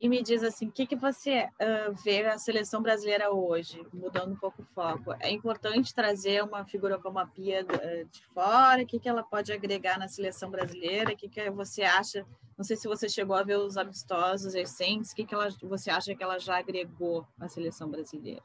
e 0.02 0.08
me 0.08 0.24
diz 0.24 0.44
assim, 0.44 0.68
o 0.68 0.72
que, 0.72 0.88
que 0.88 0.96
você 0.96 1.44
uh, 1.44 1.94
vê 2.04 2.26
a 2.26 2.38
seleção 2.38 2.82
brasileira 2.82 3.32
hoje, 3.32 3.86
mudando 3.94 4.32
um 4.32 4.36
pouco 4.36 4.62
o 4.62 4.66
foco? 4.66 5.14
É 5.20 5.30
importante 5.30 5.94
trazer 5.94 6.42
uma 6.42 6.64
figura 6.64 6.98
como 6.98 7.20
a 7.20 7.26
Pia 7.26 7.64
de 7.64 8.26
fora? 8.34 8.84
O 8.84 8.86
que, 8.86 8.98
que 8.98 9.10
ela 9.10 9.24
pode 9.24 9.52
agregar 9.52 10.00
na 10.00 10.08
seleção 10.08 10.50
brasileira? 10.50 11.12
O 11.12 11.18
que, 11.18 11.28
que 11.28 11.50
você 11.50 11.84
acha? 11.84 12.26
Não 12.58 12.64
sei 12.64 12.78
se 12.78 12.88
você 12.88 13.10
chegou 13.10 13.36
a 13.36 13.44
ver 13.44 13.58
os 13.58 13.76
amistosos 13.76 14.54
recentes, 14.54 15.12
o 15.12 15.16
que, 15.16 15.26
que 15.26 15.34
ela, 15.34 15.50
você 15.64 15.90
acha 15.90 16.16
que 16.16 16.24
ela 16.24 16.40
já 16.40 16.58
agregou 16.58 17.28
à 17.38 17.50
seleção 17.50 17.90
brasileira? 17.90 18.44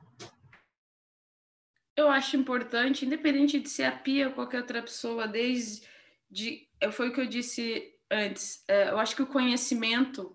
Eu 1.96 2.08
acho 2.08 2.36
importante, 2.36 3.06
independente 3.06 3.60
de 3.60 3.68
ser 3.68 3.84
a 3.84 3.92
Pia 3.92 4.26
ou 4.26 4.34
qualquer 4.34 4.58
outra 4.58 4.82
pessoa, 4.82 5.28
desde 5.28 5.86
de, 6.28 6.68
foi 6.90 7.10
o 7.10 7.12
que 7.12 7.20
eu 7.20 7.26
disse 7.26 7.94
antes. 8.10 8.64
É, 8.66 8.90
eu 8.90 8.98
acho 8.98 9.14
que 9.14 9.22
o 9.22 9.26
conhecimento, 9.26 10.33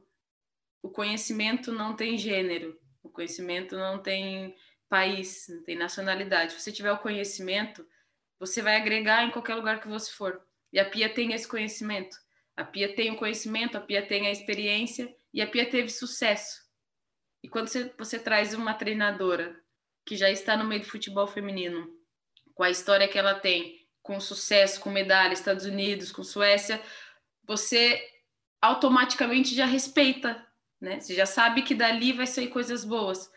o 0.82 0.90
conhecimento 0.90 1.72
não 1.72 1.96
tem 1.96 2.18
gênero, 2.18 2.80
o 3.04 3.10
conhecimento 3.10 3.76
não 3.76 4.02
tem 4.02 4.56
país, 4.88 5.46
não 5.50 5.64
tem 5.64 5.78
nacionalidade. 5.78 6.54
Se 6.54 6.60
você 6.60 6.72
tiver 6.72 6.92
o 6.92 7.00
conhecimento, 7.00 7.86
você 8.40 8.62
vai 8.62 8.76
agregar 8.76 9.24
em 9.24 9.32
qualquer 9.32 9.56
lugar 9.56 9.82
que 9.82 9.88
você 9.88 10.12
for. 10.12 10.42
E 10.72 10.80
a 10.80 10.90
Pia 10.90 11.10
tem 11.10 11.34
esse 11.34 11.48
conhecimento. 11.48 12.18
A 12.56 12.64
Pia 12.64 12.94
tem 12.96 13.12
o 13.12 13.18
conhecimento, 13.18 13.78
a 13.78 13.82
Pia 13.82 14.06
tem 14.06 14.28
a 14.28 14.32
experiência 14.32 15.14
e 15.34 15.42
a 15.42 15.48
Pia 15.48 15.70
teve 15.70 15.90
sucesso. 15.90 16.62
E 17.44 17.48
quando 17.48 17.68
você, 17.68 17.94
você 17.98 18.20
traz 18.20 18.54
uma 18.54 18.74
treinadora 18.74 19.60
que 20.06 20.16
já 20.16 20.30
está 20.30 20.58
no 20.58 20.66
meio 20.66 20.82
do 20.82 20.88
futebol 20.88 21.28
feminino, 21.28 21.88
com 22.54 22.64
a 22.64 22.70
história 22.70 23.08
que 23.08 23.18
ela 23.18 23.36
tem, 23.36 23.88
com 24.02 24.20
sucesso, 24.20 24.80
com 24.80 24.90
medalha, 24.90 25.34
Estados 25.34 25.66
Unidos, 25.66 26.12
com 26.12 26.24
Suécia, 26.24 26.82
você 27.44 28.02
automaticamente 28.62 29.56
já 29.56 29.66
respeita, 29.66 30.46
né? 30.80 31.00
Você 31.00 31.14
já 31.14 31.26
sabe 31.26 31.62
que 31.62 31.76
dali 31.76 32.14
vai 32.14 32.28
sair 32.28 32.48
coisas 32.48 32.86
boas. 32.86 33.32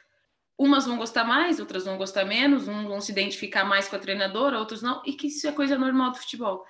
Umas 0.57 0.87
vão 0.87 0.97
gostar 0.97 1.25
mais, 1.25 1.59
outras 1.59 1.85
vão 1.85 1.97
gostar 1.97 2.25
menos, 2.25 2.69
uns 2.69 2.87
vão 2.87 3.01
se 3.01 3.11
identificar 3.11 3.65
mais 3.65 3.89
com 3.89 3.97
a 3.97 3.99
treinadora, 3.99 4.59
outros 4.59 4.83
não, 4.83 5.03
e 5.05 5.15
que 5.15 5.27
isso 5.27 5.47
é 5.47 5.53
coisa 5.53 5.77
normal 5.77 6.13
do 6.13 6.19
futebol. 6.19 6.65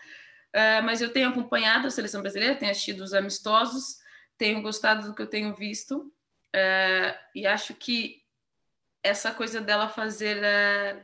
Uh, 0.55 0.83
mas 0.85 1.01
eu 1.01 1.13
tenho 1.13 1.29
acompanhado 1.29 1.87
a 1.87 1.91
seleção 1.91 2.21
brasileira, 2.21 2.55
tenho 2.55 2.71
assistido 2.71 3.01
os 3.01 3.13
amistosos, 3.13 3.99
tenho 4.39 4.63
gostado 4.63 5.09
do 5.09 5.15
que 5.15 5.23
eu 5.23 5.27
tenho 5.27 5.55
visto, 5.55 5.99
uh, 5.99 7.19
e 7.35 7.47
acho 7.47 7.75
que 7.75 8.23
essa 9.03 9.33
coisa 9.33 9.61
dela 9.61 9.89
fazer 9.89 10.39
uh, 10.39 11.03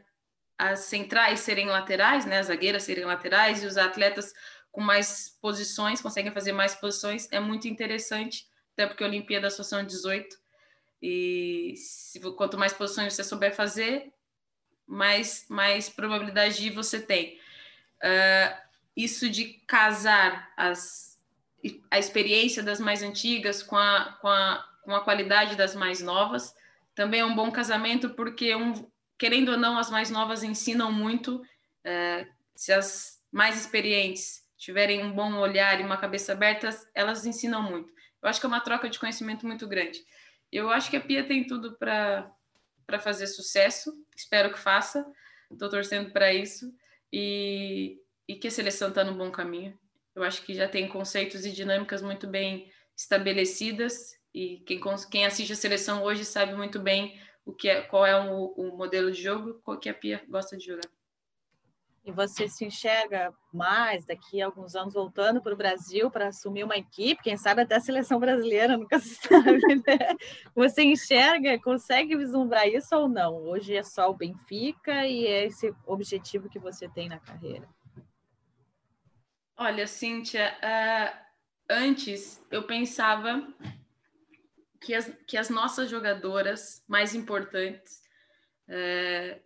as 0.56 0.80
centrais 0.80 1.40
serem 1.40 1.66
laterais, 1.66 2.24
né, 2.24 2.38
as 2.38 2.46
zagueiras 2.46 2.82
serem 2.84 3.04
laterais 3.04 3.62
e 3.62 3.66
os 3.66 3.76
atletas 3.76 4.32
com 4.70 4.80
mais 4.80 5.36
posições, 5.40 6.00
conseguem 6.00 6.32
fazer 6.32 6.52
mais 6.52 6.74
posições, 6.74 7.28
é 7.32 7.40
muito 7.40 7.66
interessante, 7.66 8.46
até 8.78 8.86
porque 8.86 9.02
a 9.02 9.08
Olimpíada 9.08 9.50
só 9.50 9.64
são 9.64 9.84
18, 9.84 10.38
e 11.02 11.74
se, 11.76 12.20
quanto 12.36 12.56
mais 12.56 12.72
posições 12.72 13.12
você 13.12 13.24
souber 13.24 13.52
fazer, 13.52 14.12
mais, 14.86 15.46
mais 15.48 15.88
probabilidade 15.88 16.56
de 16.58 16.70
você 16.70 17.00
tem. 17.00 17.40
Uh, 17.98 18.56
isso 18.96 19.28
de 19.28 19.46
casar 19.66 20.52
as, 20.56 21.18
a 21.90 21.98
experiência 21.98 22.62
das 22.62 22.78
mais 22.78 23.02
antigas 23.02 23.64
com 23.64 23.76
a, 23.76 24.16
com, 24.20 24.28
a, 24.28 24.68
com 24.82 24.94
a 24.94 25.00
qualidade 25.00 25.56
das 25.56 25.74
mais 25.74 26.00
novas, 26.00 26.54
também 26.94 27.20
é 27.20 27.24
um 27.24 27.34
bom 27.34 27.50
casamento, 27.50 28.10
porque, 28.10 28.54
um, 28.54 28.88
querendo 29.18 29.50
ou 29.50 29.58
não, 29.58 29.76
as 29.76 29.90
mais 29.90 30.08
novas 30.08 30.44
ensinam 30.44 30.92
muito. 30.92 31.44
É, 31.82 32.28
se 32.54 32.72
as 32.72 33.20
mais 33.30 33.58
experientes 33.58 34.44
tiverem 34.56 35.04
um 35.04 35.12
bom 35.12 35.34
olhar 35.34 35.80
e 35.80 35.84
uma 35.84 35.96
cabeça 35.96 36.32
aberta, 36.32 36.70
elas 36.94 37.26
ensinam 37.26 37.62
muito. 37.62 37.97
Eu 38.22 38.28
acho 38.28 38.40
que 38.40 38.46
é 38.46 38.48
uma 38.48 38.60
troca 38.60 38.88
de 38.88 38.98
conhecimento 38.98 39.46
muito 39.46 39.66
grande. 39.66 40.04
Eu 40.50 40.70
acho 40.70 40.90
que 40.90 40.96
a 40.96 41.00
Pia 41.00 41.24
tem 41.24 41.46
tudo 41.46 41.76
para 41.76 42.30
fazer 43.00 43.26
sucesso, 43.26 43.92
espero 44.16 44.52
que 44.52 44.58
faça, 44.58 45.06
estou 45.50 45.68
torcendo 45.68 46.10
para 46.10 46.32
isso, 46.32 46.72
e, 47.12 48.00
e 48.26 48.34
que 48.34 48.48
a 48.48 48.50
seleção 48.50 48.88
está 48.88 49.04
no 49.04 49.14
bom 49.14 49.30
caminho. 49.30 49.78
Eu 50.14 50.22
acho 50.22 50.42
que 50.42 50.54
já 50.54 50.68
tem 50.68 50.88
conceitos 50.88 51.44
e 51.44 51.52
dinâmicas 51.52 52.02
muito 52.02 52.26
bem 52.26 52.72
estabelecidas 52.96 54.18
e 54.34 54.58
quem, 54.66 54.80
quem 55.10 55.26
assiste 55.26 55.52
a 55.52 55.56
seleção 55.56 56.02
hoje 56.02 56.24
sabe 56.24 56.54
muito 56.54 56.80
bem 56.80 57.20
o 57.44 57.52
que 57.52 57.68
é, 57.68 57.82
qual 57.82 58.04
é 58.04 58.14
o, 58.20 58.52
o 58.56 58.76
modelo 58.76 59.10
de 59.10 59.22
jogo 59.22 59.62
que 59.80 59.88
a 59.88 59.94
Pia 59.94 60.22
gosta 60.28 60.56
de 60.56 60.66
jogar. 60.66 60.97
E 62.08 62.10
você 62.10 62.48
se 62.48 62.64
enxerga 62.64 63.34
mais 63.52 64.06
daqui 64.06 64.40
a 64.40 64.46
alguns 64.46 64.74
anos 64.74 64.94
voltando 64.94 65.42
para 65.42 65.52
o 65.52 65.56
Brasil 65.56 66.10
para 66.10 66.28
assumir 66.28 66.64
uma 66.64 66.78
equipe, 66.78 67.22
quem 67.22 67.36
sabe 67.36 67.60
até 67.60 67.76
a 67.76 67.80
seleção 67.80 68.18
brasileira, 68.18 68.78
nunca 68.78 68.98
se 68.98 69.14
sabe, 69.16 69.58
né? 69.86 70.16
Você 70.54 70.84
enxerga, 70.84 71.60
consegue 71.60 72.16
vislumbrar 72.16 72.66
isso 72.66 72.96
ou 72.96 73.10
não? 73.10 73.34
Hoje 73.34 73.76
é 73.76 73.82
só 73.82 74.08
o 74.08 74.14
Benfica 74.14 75.06
e 75.06 75.26
é 75.26 75.44
esse 75.44 75.70
objetivo 75.84 76.48
que 76.48 76.58
você 76.58 76.88
tem 76.88 77.10
na 77.10 77.18
carreira? 77.18 77.68
Olha, 79.54 79.86
Cíntia, 79.86 80.56
uh, 80.62 81.14
antes 81.68 82.42
eu 82.50 82.62
pensava 82.62 83.46
que 84.80 84.94
as, 84.94 85.12
que 85.26 85.36
as 85.36 85.50
nossas 85.50 85.90
jogadoras 85.90 86.82
mais 86.88 87.14
importantes, 87.14 88.00
é, 88.66 89.42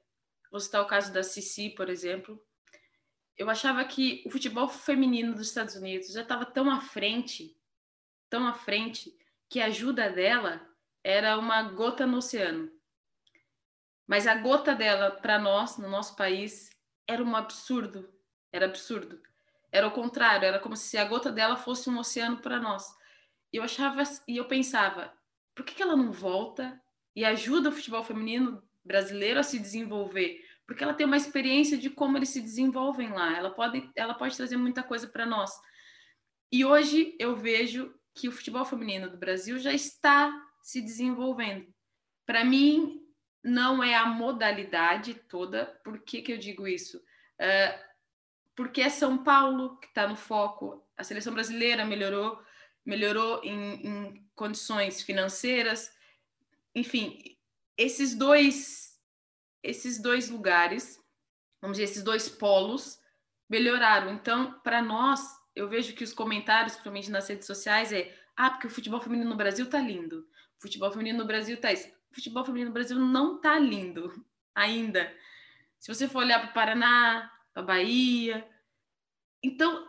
vou 0.49 0.61
citar 0.61 0.81
o 0.81 0.87
caso 0.87 1.13
da 1.13 1.25
Cici, 1.25 1.71
por 1.71 1.91
exemplo, 1.91 2.41
eu 3.43 3.51
achava 3.51 3.85
que 3.85 4.23
o 4.25 4.31
futebol 4.31 4.69
feminino 4.69 5.35
dos 5.35 5.49
Estados 5.49 5.75
Unidos 5.75 6.13
já 6.13 6.23
estava 6.23 6.47
tão 6.47 6.71
à 6.71 6.81
frente, 6.81 7.57
tão 8.31 8.47
à 8.47 8.55
frente, 8.55 9.13
que 9.49 9.61
a 9.61 9.67
ajuda 9.67 10.09
dela 10.09 10.65
era 11.03 11.37
uma 11.37 11.61
gota 11.65 12.07
no 12.07 12.19
oceano. 12.19 12.71
Mas 14.07 14.29
a 14.29 14.37
gota 14.37 14.77
dela 14.77 15.11
para 15.11 15.41
nós, 15.41 15.77
no 15.77 15.89
nosso 15.89 16.15
país, 16.15 16.71
era 17.05 17.21
um 17.21 17.35
absurdo. 17.35 18.09
Era 18.53 18.67
absurdo. 18.67 19.21
Era 19.73 19.89
o 19.89 19.93
contrário, 19.93 20.47
era 20.47 20.61
como 20.61 20.77
se 20.77 20.97
a 20.97 21.05
gota 21.05 21.33
dela 21.33 21.57
fosse 21.57 21.91
um 21.91 21.99
oceano 21.99 22.37
para 22.37 22.61
nós. 22.61 22.97
E 23.53 23.57
eu 23.57 23.65
achava 23.65 24.05
e 24.29 24.37
eu 24.37 24.47
pensava, 24.47 25.13
por 25.53 25.65
que, 25.65 25.75
que 25.75 25.83
ela 25.83 25.97
não 25.97 26.13
volta 26.13 26.81
e 27.17 27.25
ajuda 27.25 27.71
o 27.71 27.73
futebol 27.73 28.05
feminino 28.05 28.63
brasileiro 28.85 29.41
a 29.41 29.43
se 29.43 29.59
desenvolver? 29.59 30.49
Porque 30.67 30.83
ela 30.83 30.95
tem 30.95 31.07
uma 31.07 31.17
experiência 31.17 31.77
de 31.77 31.91
como 31.91 32.17
eles 32.17 32.31
se 32.31 32.41
desenvolvem 32.41 33.11
lá. 33.13 33.37
Ela 33.37 33.51
pode, 33.51 33.91
ela 33.97 34.15
pode 34.15 34.37
trazer 34.37 34.57
muita 34.57 34.83
coisa 34.83 35.07
para 35.09 35.27
nós. 35.27 35.51
E 36.51 36.65
hoje 36.65 37.17
eu 37.19 37.37
vejo 37.37 37.95
que 38.15 38.29
o 38.29 38.33
futebol 38.33 38.65
feminino 38.65 39.11
do 39.11 39.17
Brasil 39.17 39.59
já 39.59 39.73
está 39.73 40.33
se 40.63 40.81
desenvolvendo. 40.81 41.67
Para 42.27 42.45
mim, 42.45 43.01
não 43.43 43.83
é 43.83 43.95
a 43.95 44.07
modalidade 44.07 45.15
toda. 45.29 45.67
Por 45.85 45.99
que, 46.01 46.23
que 46.23 46.33
eu 46.33 46.39
digo 46.39 46.69
isso? 46.69 46.99
Uh, 46.99 47.93
porque 48.55 48.81
é 48.81 48.89
São 48.89 49.25
Paulo 49.25 49.79
que 49.79 49.89
está 49.89 50.07
no 50.07 50.17
foco. 50.17 50.87
A 50.97 51.03
seleção 51.03 51.33
brasileira 51.33 51.85
melhorou, 51.85 52.41
melhorou 52.85 53.43
em, 53.43 53.87
em 53.87 54.29
condições 54.35 55.03
financeiras, 55.03 55.91
enfim, 56.75 57.37
esses 57.77 58.15
dois, 58.15 58.92
esses 59.63 60.01
dois 60.01 60.29
lugares, 60.29 61.01
vamos 61.61 61.77
dizer, 61.77 61.91
esses 61.91 62.03
dois 62.03 62.29
polos 62.29 63.01
melhoraram. 63.49 64.13
Então, 64.13 64.59
para 64.65 64.83
nós, 64.83 65.21
eu 65.55 65.69
vejo 65.69 65.95
que 65.95 66.05
os 66.05 66.13
comentários, 66.13 66.73
principalmente 66.73 67.11
nas 67.11 67.29
redes 67.29 67.47
sociais, 67.47 67.93
é 67.93 68.15
ah, 68.37 68.51
porque 68.51 68.67
o 68.67 68.71
futebol 68.71 69.01
feminino 69.01 69.29
no 69.31 69.37
Brasil 69.37 69.69
tá 69.69 69.79
lindo. 69.79 70.27
O 70.59 70.63
futebol 70.63 70.91
feminino 70.91 71.19
no 71.19 71.27
Brasil 71.27 71.61
tá 71.61 71.73
isso. 71.73 71.89
O 72.11 72.15
futebol 72.15 72.45
feminino 72.45 72.71
no 72.71 72.75
Brasil 72.75 72.99
não 72.99 73.41
tá 73.41 73.59
lindo 73.59 74.13
ainda. 74.55 75.13
Se 75.79 75.93
você 75.93 76.09
for 76.09 76.21
olhar 76.21 76.41
para 76.41 76.51
o 76.51 76.55
Paraná, 76.55 77.31
para 77.53 77.63
Bahia, 77.63 78.47
então 79.43 79.87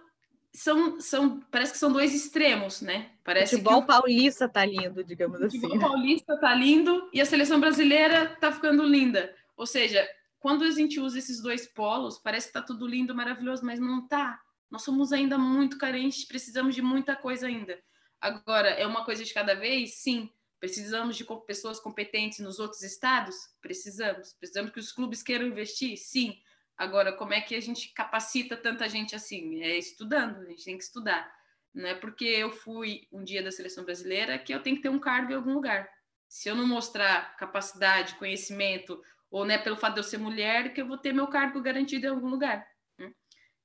são, 0.54 1.00
são, 1.00 1.40
parece 1.52 1.74
que 1.74 1.78
são 1.78 1.92
dois 1.92 2.14
extremos, 2.14 2.82
né? 2.82 3.12
Parece 3.24 3.58
futebol 3.58 3.78
que 3.78 3.84
o 3.84 3.88
paulista 3.88 4.50
tá 4.50 4.66
lindo, 4.66 5.04
digamos 5.04 5.40
o 5.40 5.46
assim. 5.46 5.60
Futebol 5.60 5.90
paulista 5.90 6.38
tá 6.38 6.54
lindo 6.54 7.10
e 7.14 7.22
a 7.22 7.26
seleção 7.26 7.60
brasileira 7.60 8.36
tá 8.40 8.52
ficando 8.52 8.84
linda. 8.84 9.34
Ou 9.56 9.66
seja, 9.66 10.08
quando 10.40 10.64
a 10.64 10.72
gente 10.72 11.00
usa 11.00 11.20
esses 11.20 11.42
dois 11.42 11.66
polos, 11.68 12.18
parece 12.18 12.48
que 12.48 12.54
tá 12.54 12.62
tudo 12.62 12.88
lindo, 12.88 13.16
maravilhoso, 13.16 13.66
mas 13.66 13.80
não 13.80 14.08
tá. 14.08 14.42
Nós 14.70 14.84
somos 14.84 15.14
ainda 15.14 15.38
muito 15.38 15.78
carentes, 15.78 16.26
precisamos 16.26 16.76
de 16.76 16.82
muita 16.82 17.16
coisa 17.16 17.48
ainda. 17.48 17.80
Agora, 18.20 18.70
é 18.70 18.88
uma 18.88 19.06
coisa 19.06 19.24
de 19.24 19.34
cada 19.34 19.54
vez? 19.54 19.96
Sim. 19.96 20.30
Precisamos 20.60 21.18
de 21.18 21.26
pessoas 21.46 21.80
competentes 21.80 22.40
nos 22.40 22.58
outros 22.58 22.82
estados? 22.84 23.36
Precisamos. 23.62 24.34
Precisamos 24.34 24.72
que 24.72 24.80
os 24.80 24.92
clubes 24.92 25.22
queiram 25.22 25.46
investir? 25.46 25.98
Sim. 25.98 26.38
Agora, 26.78 27.14
como 27.14 27.34
é 27.34 27.42
que 27.42 27.56
a 27.56 27.62
gente 27.62 27.94
capacita 27.94 28.58
tanta 28.58 28.90
gente 28.90 29.16
assim? 29.16 29.62
É 29.62 29.78
estudando, 29.78 30.38
a 30.42 30.50
gente 30.50 30.66
tem 30.66 30.78
que 30.78 30.84
estudar. 30.84 31.32
Não 31.74 31.88
é 31.88 31.96
porque 31.96 32.26
eu 32.26 32.52
fui 32.52 33.08
um 33.12 33.24
dia 33.24 33.44
da 33.44 33.52
seleção 33.52 33.84
brasileira 33.84 34.40
que 34.40 34.54
eu 34.54 34.62
tenho 34.62 34.76
que 34.76 34.82
ter 34.82 34.90
um 34.90 35.00
cargo 35.00 35.32
em 35.32 35.36
algum 35.36 35.54
lugar. 35.54 35.90
Se 36.28 36.50
eu 36.50 36.56
não 36.56 36.68
mostrar 36.68 37.36
capacidade, 37.38 38.16
conhecimento, 38.16 39.02
ou 39.34 39.44
né, 39.44 39.58
pelo 39.58 39.76
fato 39.76 39.96
de 39.96 40.00
eu 40.02 40.04
ser 40.04 40.20
mulher, 40.20 40.76
que 40.76 40.80
eu 40.80 40.88
vou 40.88 40.96
ter 40.96 41.12
meu 41.12 41.26
cargo 41.26 41.60
garantido 41.60 42.06
em 42.06 42.10
algum 42.10 42.30
lugar. 42.30 42.68
Né? 43.00 43.12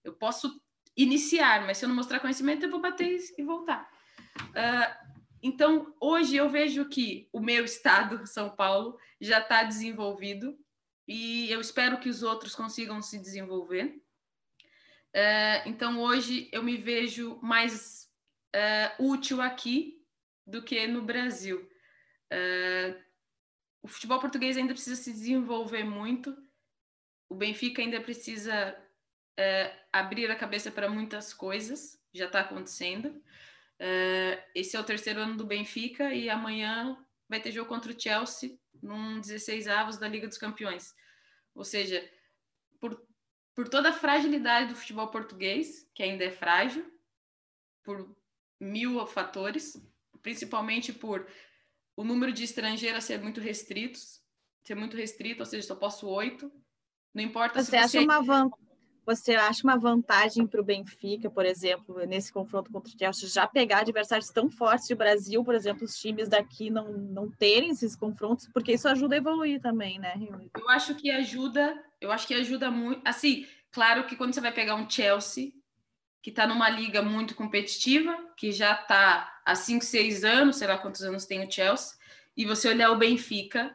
Eu 0.02 0.14
posso 0.14 0.58
iniciar, 0.96 1.66
mas 1.66 1.76
se 1.76 1.84
eu 1.84 1.90
não 1.90 1.94
mostrar 1.94 2.20
conhecimento, 2.20 2.64
eu 2.64 2.70
vou 2.70 2.80
bater 2.80 3.18
e 3.36 3.42
voltar. 3.44 3.86
Uh, 4.40 5.18
então, 5.42 5.94
hoje 6.00 6.36
eu 6.36 6.48
vejo 6.48 6.88
que 6.88 7.28
o 7.30 7.38
meu 7.38 7.66
estado, 7.66 8.24
São 8.26 8.48
Paulo, 8.48 8.98
já 9.20 9.40
está 9.40 9.62
desenvolvido 9.62 10.58
e 11.06 11.50
eu 11.50 11.60
espero 11.60 12.00
que 12.00 12.08
os 12.08 12.22
outros 12.22 12.54
consigam 12.54 13.02
se 13.02 13.18
desenvolver. 13.18 13.94
Uh, 15.14 15.68
então, 15.68 16.00
hoje 16.00 16.48
eu 16.50 16.62
me 16.62 16.78
vejo 16.78 17.38
mais 17.42 18.08
uh, 18.56 19.04
útil 19.04 19.42
aqui 19.42 20.02
do 20.46 20.62
que 20.62 20.86
no 20.86 21.02
Brasil. 21.02 21.68
Uh, 22.32 23.07
o 23.88 23.92
futebol 23.92 24.20
português 24.20 24.56
ainda 24.56 24.72
precisa 24.72 24.96
se 24.96 25.12
desenvolver 25.12 25.84
muito 25.84 26.36
o 27.28 27.34
Benfica 27.34 27.82
ainda 27.82 28.00
precisa 28.00 28.76
é, 29.36 29.74
abrir 29.92 30.30
a 30.30 30.36
cabeça 30.36 30.70
para 30.70 30.88
muitas 30.88 31.34
coisas, 31.34 32.00
já 32.12 32.26
está 32.26 32.40
acontecendo. 32.40 33.22
É, 33.78 34.42
esse 34.54 34.76
é 34.76 34.80
o 34.80 34.84
terceiro 34.84 35.20
ano 35.20 35.36
do 35.36 35.46
Benfica 35.46 36.12
e 36.14 36.30
amanhã 36.30 36.96
vai 37.28 37.40
ter 37.40 37.52
jogo 37.52 37.68
contra 37.68 37.92
o 37.92 38.00
Chelsea 38.00 38.58
num 38.82 39.20
16 39.20 39.68
avos 39.68 39.98
da 39.98 40.08
Liga 40.08 40.26
dos 40.26 40.38
Campeões. 40.38 40.94
Ou 41.54 41.64
seja, 41.64 42.08
por, 42.80 43.00
por 43.54 43.68
toda 43.68 43.90
a 43.90 43.92
fragilidade 43.92 44.68
do 44.68 44.76
futebol 44.76 45.08
português, 45.08 45.88
que 45.94 46.02
ainda 46.02 46.24
é 46.24 46.30
frágil, 46.30 46.90
por 47.84 48.16
mil 48.58 49.06
fatores, 49.06 49.80
principalmente 50.22 50.92
por 50.92 51.28
o 51.98 52.04
número 52.04 52.32
de 52.32 52.44
estrangeiros 52.44 53.02
ser 53.02 53.20
muito 53.20 53.40
restritos, 53.40 54.20
ser 54.62 54.76
muito 54.76 54.96
restrito, 54.96 55.40
ou 55.40 55.46
seja, 55.46 55.66
só 55.66 55.74
posso 55.74 56.06
oito. 56.06 56.48
Não 57.12 57.24
importa 57.24 57.60
você 57.60 57.64
se 57.64 57.88
você... 57.88 57.98
Acha 57.98 58.00
uma 58.00 58.22
van... 58.22 58.48
Você 59.04 59.34
acha 59.34 59.64
uma 59.64 59.76
vantagem 59.76 60.46
para 60.46 60.60
o 60.60 60.64
Benfica, 60.64 61.28
por 61.28 61.44
exemplo, 61.44 62.06
nesse 62.06 62.32
confronto 62.32 62.70
contra 62.70 62.92
o 62.92 62.96
Chelsea, 62.96 63.28
já 63.28 63.48
pegar 63.48 63.78
adversários 63.78 64.28
tão 64.28 64.48
fortes 64.48 64.86
de 64.86 64.94
Brasil, 64.94 65.42
por 65.42 65.56
exemplo, 65.56 65.84
os 65.86 65.96
times 65.96 66.28
daqui 66.28 66.70
não, 66.70 66.92
não 66.92 67.28
terem 67.30 67.70
esses 67.70 67.96
confrontos, 67.96 68.48
porque 68.52 68.74
isso 68.74 68.86
ajuda 68.86 69.16
a 69.16 69.18
evoluir 69.18 69.60
também, 69.60 69.98
né, 69.98 70.12
Rio? 70.14 70.50
Eu 70.56 70.68
acho 70.68 70.94
que 70.94 71.10
ajuda, 71.10 71.82
eu 72.00 72.12
acho 72.12 72.28
que 72.28 72.34
ajuda 72.34 72.70
muito. 72.70 73.00
Assim, 73.04 73.44
claro 73.72 74.06
que 74.06 74.14
quando 74.14 74.34
você 74.34 74.42
vai 74.42 74.52
pegar 74.52 74.76
um 74.76 74.88
Chelsea, 74.88 75.52
que 76.22 76.30
está 76.30 76.46
numa 76.46 76.68
liga 76.68 77.02
muito 77.02 77.34
competitiva, 77.34 78.16
que 78.36 78.52
já 78.52 78.72
está 78.72 79.40
há 79.44 79.54
5, 79.54 79.84
6 79.84 80.24
anos, 80.24 80.56
sei 80.56 80.68
lá 80.68 80.78
quantos 80.78 81.02
anos 81.02 81.26
tem 81.26 81.46
o 81.46 81.50
Chelsea, 81.50 81.96
e 82.36 82.44
você 82.44 82.68
olhar 82.68 82.90
o 82.90 82.98
Benfica, 82.98 83.74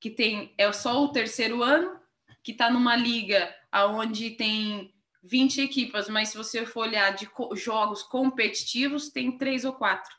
que 0.00 0.10
tem 0.10 0.54
é 0.58 0.70
só 0.72 1.02
o 1.02 1.12
terceiro 1.12 1.62
ano, 1.62 1.98
que 2.42 2.52
está 2.52 2.70
numa 2.70 2.94
liga 2.94 3.54
onde 3.72 4.30
tem 4.30 4.94
20 5.22 5.62
equipas, 5.62 6.08
mas 6.08 6.28
se 6.28 6.36
você 6.36 6.66
for 6.66 6.82
olhar 6.82 7.10
de 7.12 7.28
jogos 7.54 8.02
competitivos, 8.02 9.08
tem 9.08 9.38
três 9.38 9.64
ou 9.64 9.72
quatro. 9.72 10.14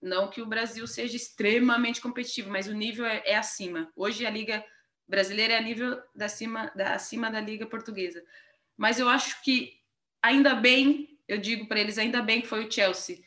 Não 0.00 0.30
que 0.30 0.40
o 0.40 0.46
Brasil 0.46 0.86
seja 0.86 1.16
extremamente 1.16 2.00
competitivo, 2.00 2.50
mas 2.50 2.66
o 2.66 2.72
nível 2.72 3.04
é, 3.04 3.22
é 3.26 3.36
acima. 3.36 3.90
Hoje 3.94 4.24
a 4.24 4.30
liga 4.30 4.64
brasileira 5.06 5.54
é 5.54 5.58
a 5.58 5.62
nível 5.62 6.00
da 6.14 6.26
acima, 6.26 6.72
da, 6.74 6.94
acima 6.94 7.30
da 7.30 7.40
liga 7.40 7.66
portuguesa. 7.66 8.24
Mas 8.76 8.98
eu 8.98 9.08
acho 9.08 9.42
que 9.42 9.77
ainda 10.22 10.54
bem, 10.54 11.18
eu 11.26 11.38
digo 11.38 11.66
para 11.66 11.80
eles, 11.80 11.98
ainda 11.98 12.22
bem 12.22 12.40
que 12.40 12.46
foi 12.48 12.66
o 12.66 12.70
Chelsea. 12.70 13.20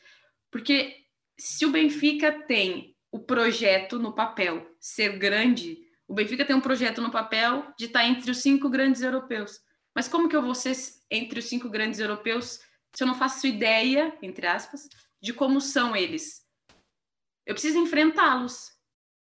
Porque 0.50 0.96
se 1.38 1.64
o 1.64 1.70
Benfica 1.70 2.32
tem 2.46 2.96
o 3.10 3.18
projeto 3.18 3.98
no 3.98 4.14
papel 4.14 4.74
ser 4.80 5.18
grande, 5.18 5.78
o 6.06 6.14
Benfica 6.14 6.44
tem 6.44 6.56
um 6.56 6.60
projeto 6.60 7.00
no 7.00 7.10
papel 7.10 7.72
de 7.78 7.86
estar 7.86 8.04
entre 8.04 8.30
os 8.30 8.38
cinco 8.38 8.68
grandes 8.68 9.02
europeus. 9.02 9.60
Mas 9.94 10.08
como 10.08 10.28
que 10.28 10.36
eu 10.36 10.42
vou 10.42 10.54
ser 10.54 10.76
entre 11.10 11.38
os 11.38 11.46
cinco 11.46 11.68
grandes 11.68 12.00
europeus 12.00 12.60
se 12.94 13.02
eu 13.02 13.06
não 13.06 13.14
faço 13.14 13.46
ideia, 13.46 14.16
entre 14.22 14.46
aspas, 14.46 14.88
de 15.20 15.32
como 15.32 15.60
são 15.60 15.96
eles? 15.96 16.42
Eu 17.46 17.54
preciso 17.54 17.78
enfrentá-los. 17.78 18.72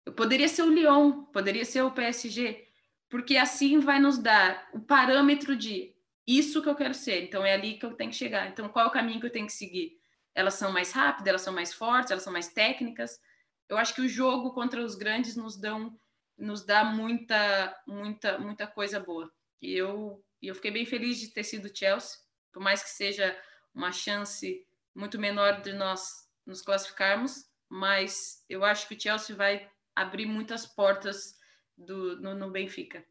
Eu 0.05 0.13
poderia 0.13 0.47
ser 0.47 0.63
o 0.63 0.71
Lyon, 0.71 1.23
poderia 1.25 1.65
ser 1.65 1.81
o 1.83 1.91
PSG, 1.91 2.67
porque 3.09 3.37
assim 3.37 3.79
vai 3.79 3.99
nos 3.99 4.17
dar 4.17 4.69
o 4.73 4.79
parâmetro 4.79 5.55
de 5.55 5.95
isso 6.37 6.61
que 6.61 6.69
eu 6.69 6.75
quero 6.75 6.93
ser. 6.93 7.23
Então 7.23 7.45
é 7.45 7.53
ali 7.53 7.77
que 7.77 7.85
eu 7.85 7.93
tenho 7.93 8.11
que 8.11 8.17
chegar. 8.17 8.47
Então 8.47 8.69
qual 8.69 8.85
é 8.85 8.87
o 8.87 8.91
caminho 8.91 9.19
que 9.19 9.25
eu 9.25 9.31
tenho 9.31 9.47
que 9.47 9.53
seguir? 9.53 9.99
Elas 10.35 10.55
são 10.55 10.71
mais 10.71 10.91
rápidas, 10.91 11.27
elas 11.27 11.41
são 11.41 11.53
mais 11.53 11.73
fortes, 11.73 12.11
elas 12.11 12.23
são 12.23 12.33
mais 12.33 12.47
técnicas. 12.49 13.19
Eu 13.67 13.77
acho 13.77 13.93
que 13.93 14.01
o 14.01 14.07
jogo 14.07 14.53
contra 14.53 14.83
os 14.83 14.95
grandes 14.95 15.35
nos 15.35 15.57
dão 15.57 15.97
nos 16.37 16.65
dá 16.65 16.85
muita 16.85 17.75
muita 17.87 18.37
muita 18.37 18.67
coisa 18.67 18.99
boa. 18.99 19.31
E 19.61 19.73
eu 19.73 20.23
eu 20.41 20.55
fiquei 20.55 20.71
bem 20.71 20.85
feliz 20.85 21.19
de 21.19 21.29
ter 21.29 21.43
sido 21.43 21.75
Chelsea, 21.75 22.19
por 22.51 22.61
mais 22.61 22.81
que 22.81 22.89
seja 22.89 23.37
uma 23.73 23.91
chance 23.91 24.65
muito 24.95 25.19
menor 25.19 25.61
de 25.61 25.73
nós 25.73 26.29
nos 26.45 26.61
classificarmos, 26.61 27.45
mas 27.67 28.43
eu 28.49 28.63
acho 28.63 28.87
que 28.87 28.95
o 28.95 28.99
Chelsea 28.99 29.35
vai 29.35 29.69
abrir 29.95 30.25
muitas 30.25 30.65
portas 30.65 31.37
do, 31.77 32.19
no, 32.21 32.33
no 32.33 32.49
Benfica. 32.49 33.05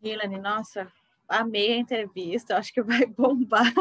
Ilane, 0.00 0.38
nossa, 0.38 0.90
amei 1.32 1.72
a 1.72 1.76
entrevista, 1.76 2.56
acho 2.56 2.72
que 2.72 2.82
vai 2.82 3.04
bombar. 3.06 3.72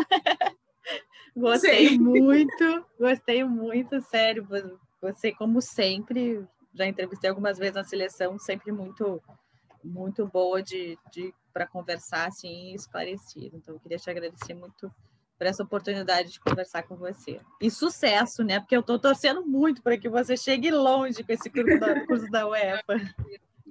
gostei 1.35 1.89
Sim. 1.89 1.99
muito, 1.99 2.85
gostei 2.99 3.43
muito, 3.43 4.01
sério. 4.01 4.47
Você, 5.01 5.31
como 5.31 5.61
sempre, 5.61 6.45
já 6.73 6.85
entrevistei 6.85 7.29
algumas 7.29 7.57
vezes 7.57 7.75
na 7.75 7.83
seleção, 7.83 8.37
sempre 8.39 8.71
muito, 8.71 9.21
muito 9.83 10.25
boa 10.27 10.61
de, 10.61 10.97
de 11.11 11.33
para 11.53 11.67
conversar 11.67 12.27
assim, 12.27 12.73
esclarecido. 12.73 13.57
Então, 13.57 13.75
eu 13.75 13.79
queria 13.79 13.97
te 13.97 14.09
agradecer 14.09 14.53
muito 14.53 14.91
por 15.37 15.47
essa 15.47 15.63
oportunidade 15.63 16.31
de 16.33 16.39
conversar 16.39 16.83
com 16.83 16.95
você. 16.95 17.41
E 17.59 17.69
sucesso, 17.69 18.43
né? 18.43 18.59
Porque 18.59 18.75
eu 18.75 18.81
estou 18.81 18.99
torcendo 18.99 19.43
muito 19.43 19.81
para 19.81 19.97
que 19.97 20.07
você 20.07 20.37
chegue 20.37 20.69
longe 20.69 21.23
com 21.23 21.33
esse 21.33 21.49
curso 21.49 21.79
da, 21.79 22.05
curso 22.05 22.29
da 22.29 22.45
UEFA. 22.47 22.99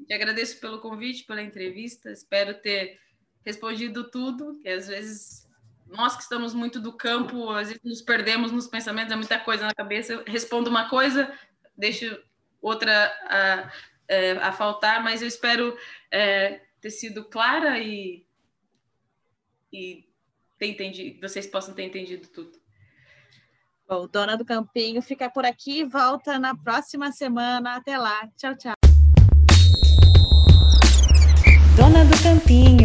Te 0.07 0.12
agradeço 0.12 0.59
pelo 0.59 0.81
convite, 0.81 1.25
pela 1.25 1.40
entrevista. 1.40 2.11
Espero 2.11 2.61
ter 2.61 2.99
respondido 3.44 4.11
tudo, 4.11 4.59
que 4.61 4.68
às 4.68 4.88
vezes 4.88 5.48
nós 5.87 6.16
que 6.16 6.22
estamos 6.22 6.55
muito 6.55 6.81
do 6.81 6.92
campo, 6.92 7.50
às 7.50 7.68
vezes 7.68 7.83
nos 7.83 8.03
perdemos 8.03 8.53
nos 8.53 8.66
pensamentos, 8.66 9.12
é 9.12 9.16
muita 9.16 9.38
coisa 9.38 9.66
na 9.66 9.74
cabeça. 9.74 10.12
Eu 10.12 10.24
respondo 10.24 10.70
uma 10.70 10.88
coisa, 10.88 11.33
deixo 11.76 12.18
outra 12.61 13.07
a, 13.24 13.61
a, 13.64 13.72
é, 14.09 14.33
a 14.33 14.53
faltar, 14.53 15.03
mas 15.03 15.22
eu 15.22 15.29
espero 15.29 15.76
é, 16.11 16.61
ter 16.81 16.90
sido 16.90 17.24
clara 17.24 17.79
e, 17.79 18.24
e 19.72 20.05
ter 20.59 20.66
entendido, 20.66 21.26
vocês 21.26 21.46
possam 21.46 21.74
ter 21.74 21.85
entendido 21.85 22.29
tudo. 22.29 22.61
Bom, 23.88 24.07
Dona 24.07 24.37
do 24.37 24.44
Campinho 24.44 25.03
fica 25.03 25.29
por 25.29 25.44
aqui, 25.44 25.85
volta 25.85 26.38
na 26.38 26.55
próxima 26.55 27.11
semana. 27.11 27.74
Até 27.74 27.98
lá. 27.98 28.29
Tchau, 28.37 28.55
tchau. 28.55 28.74
Dona 31.76 32.05
do 32.05 32.22
Campinho. 32.22 32.80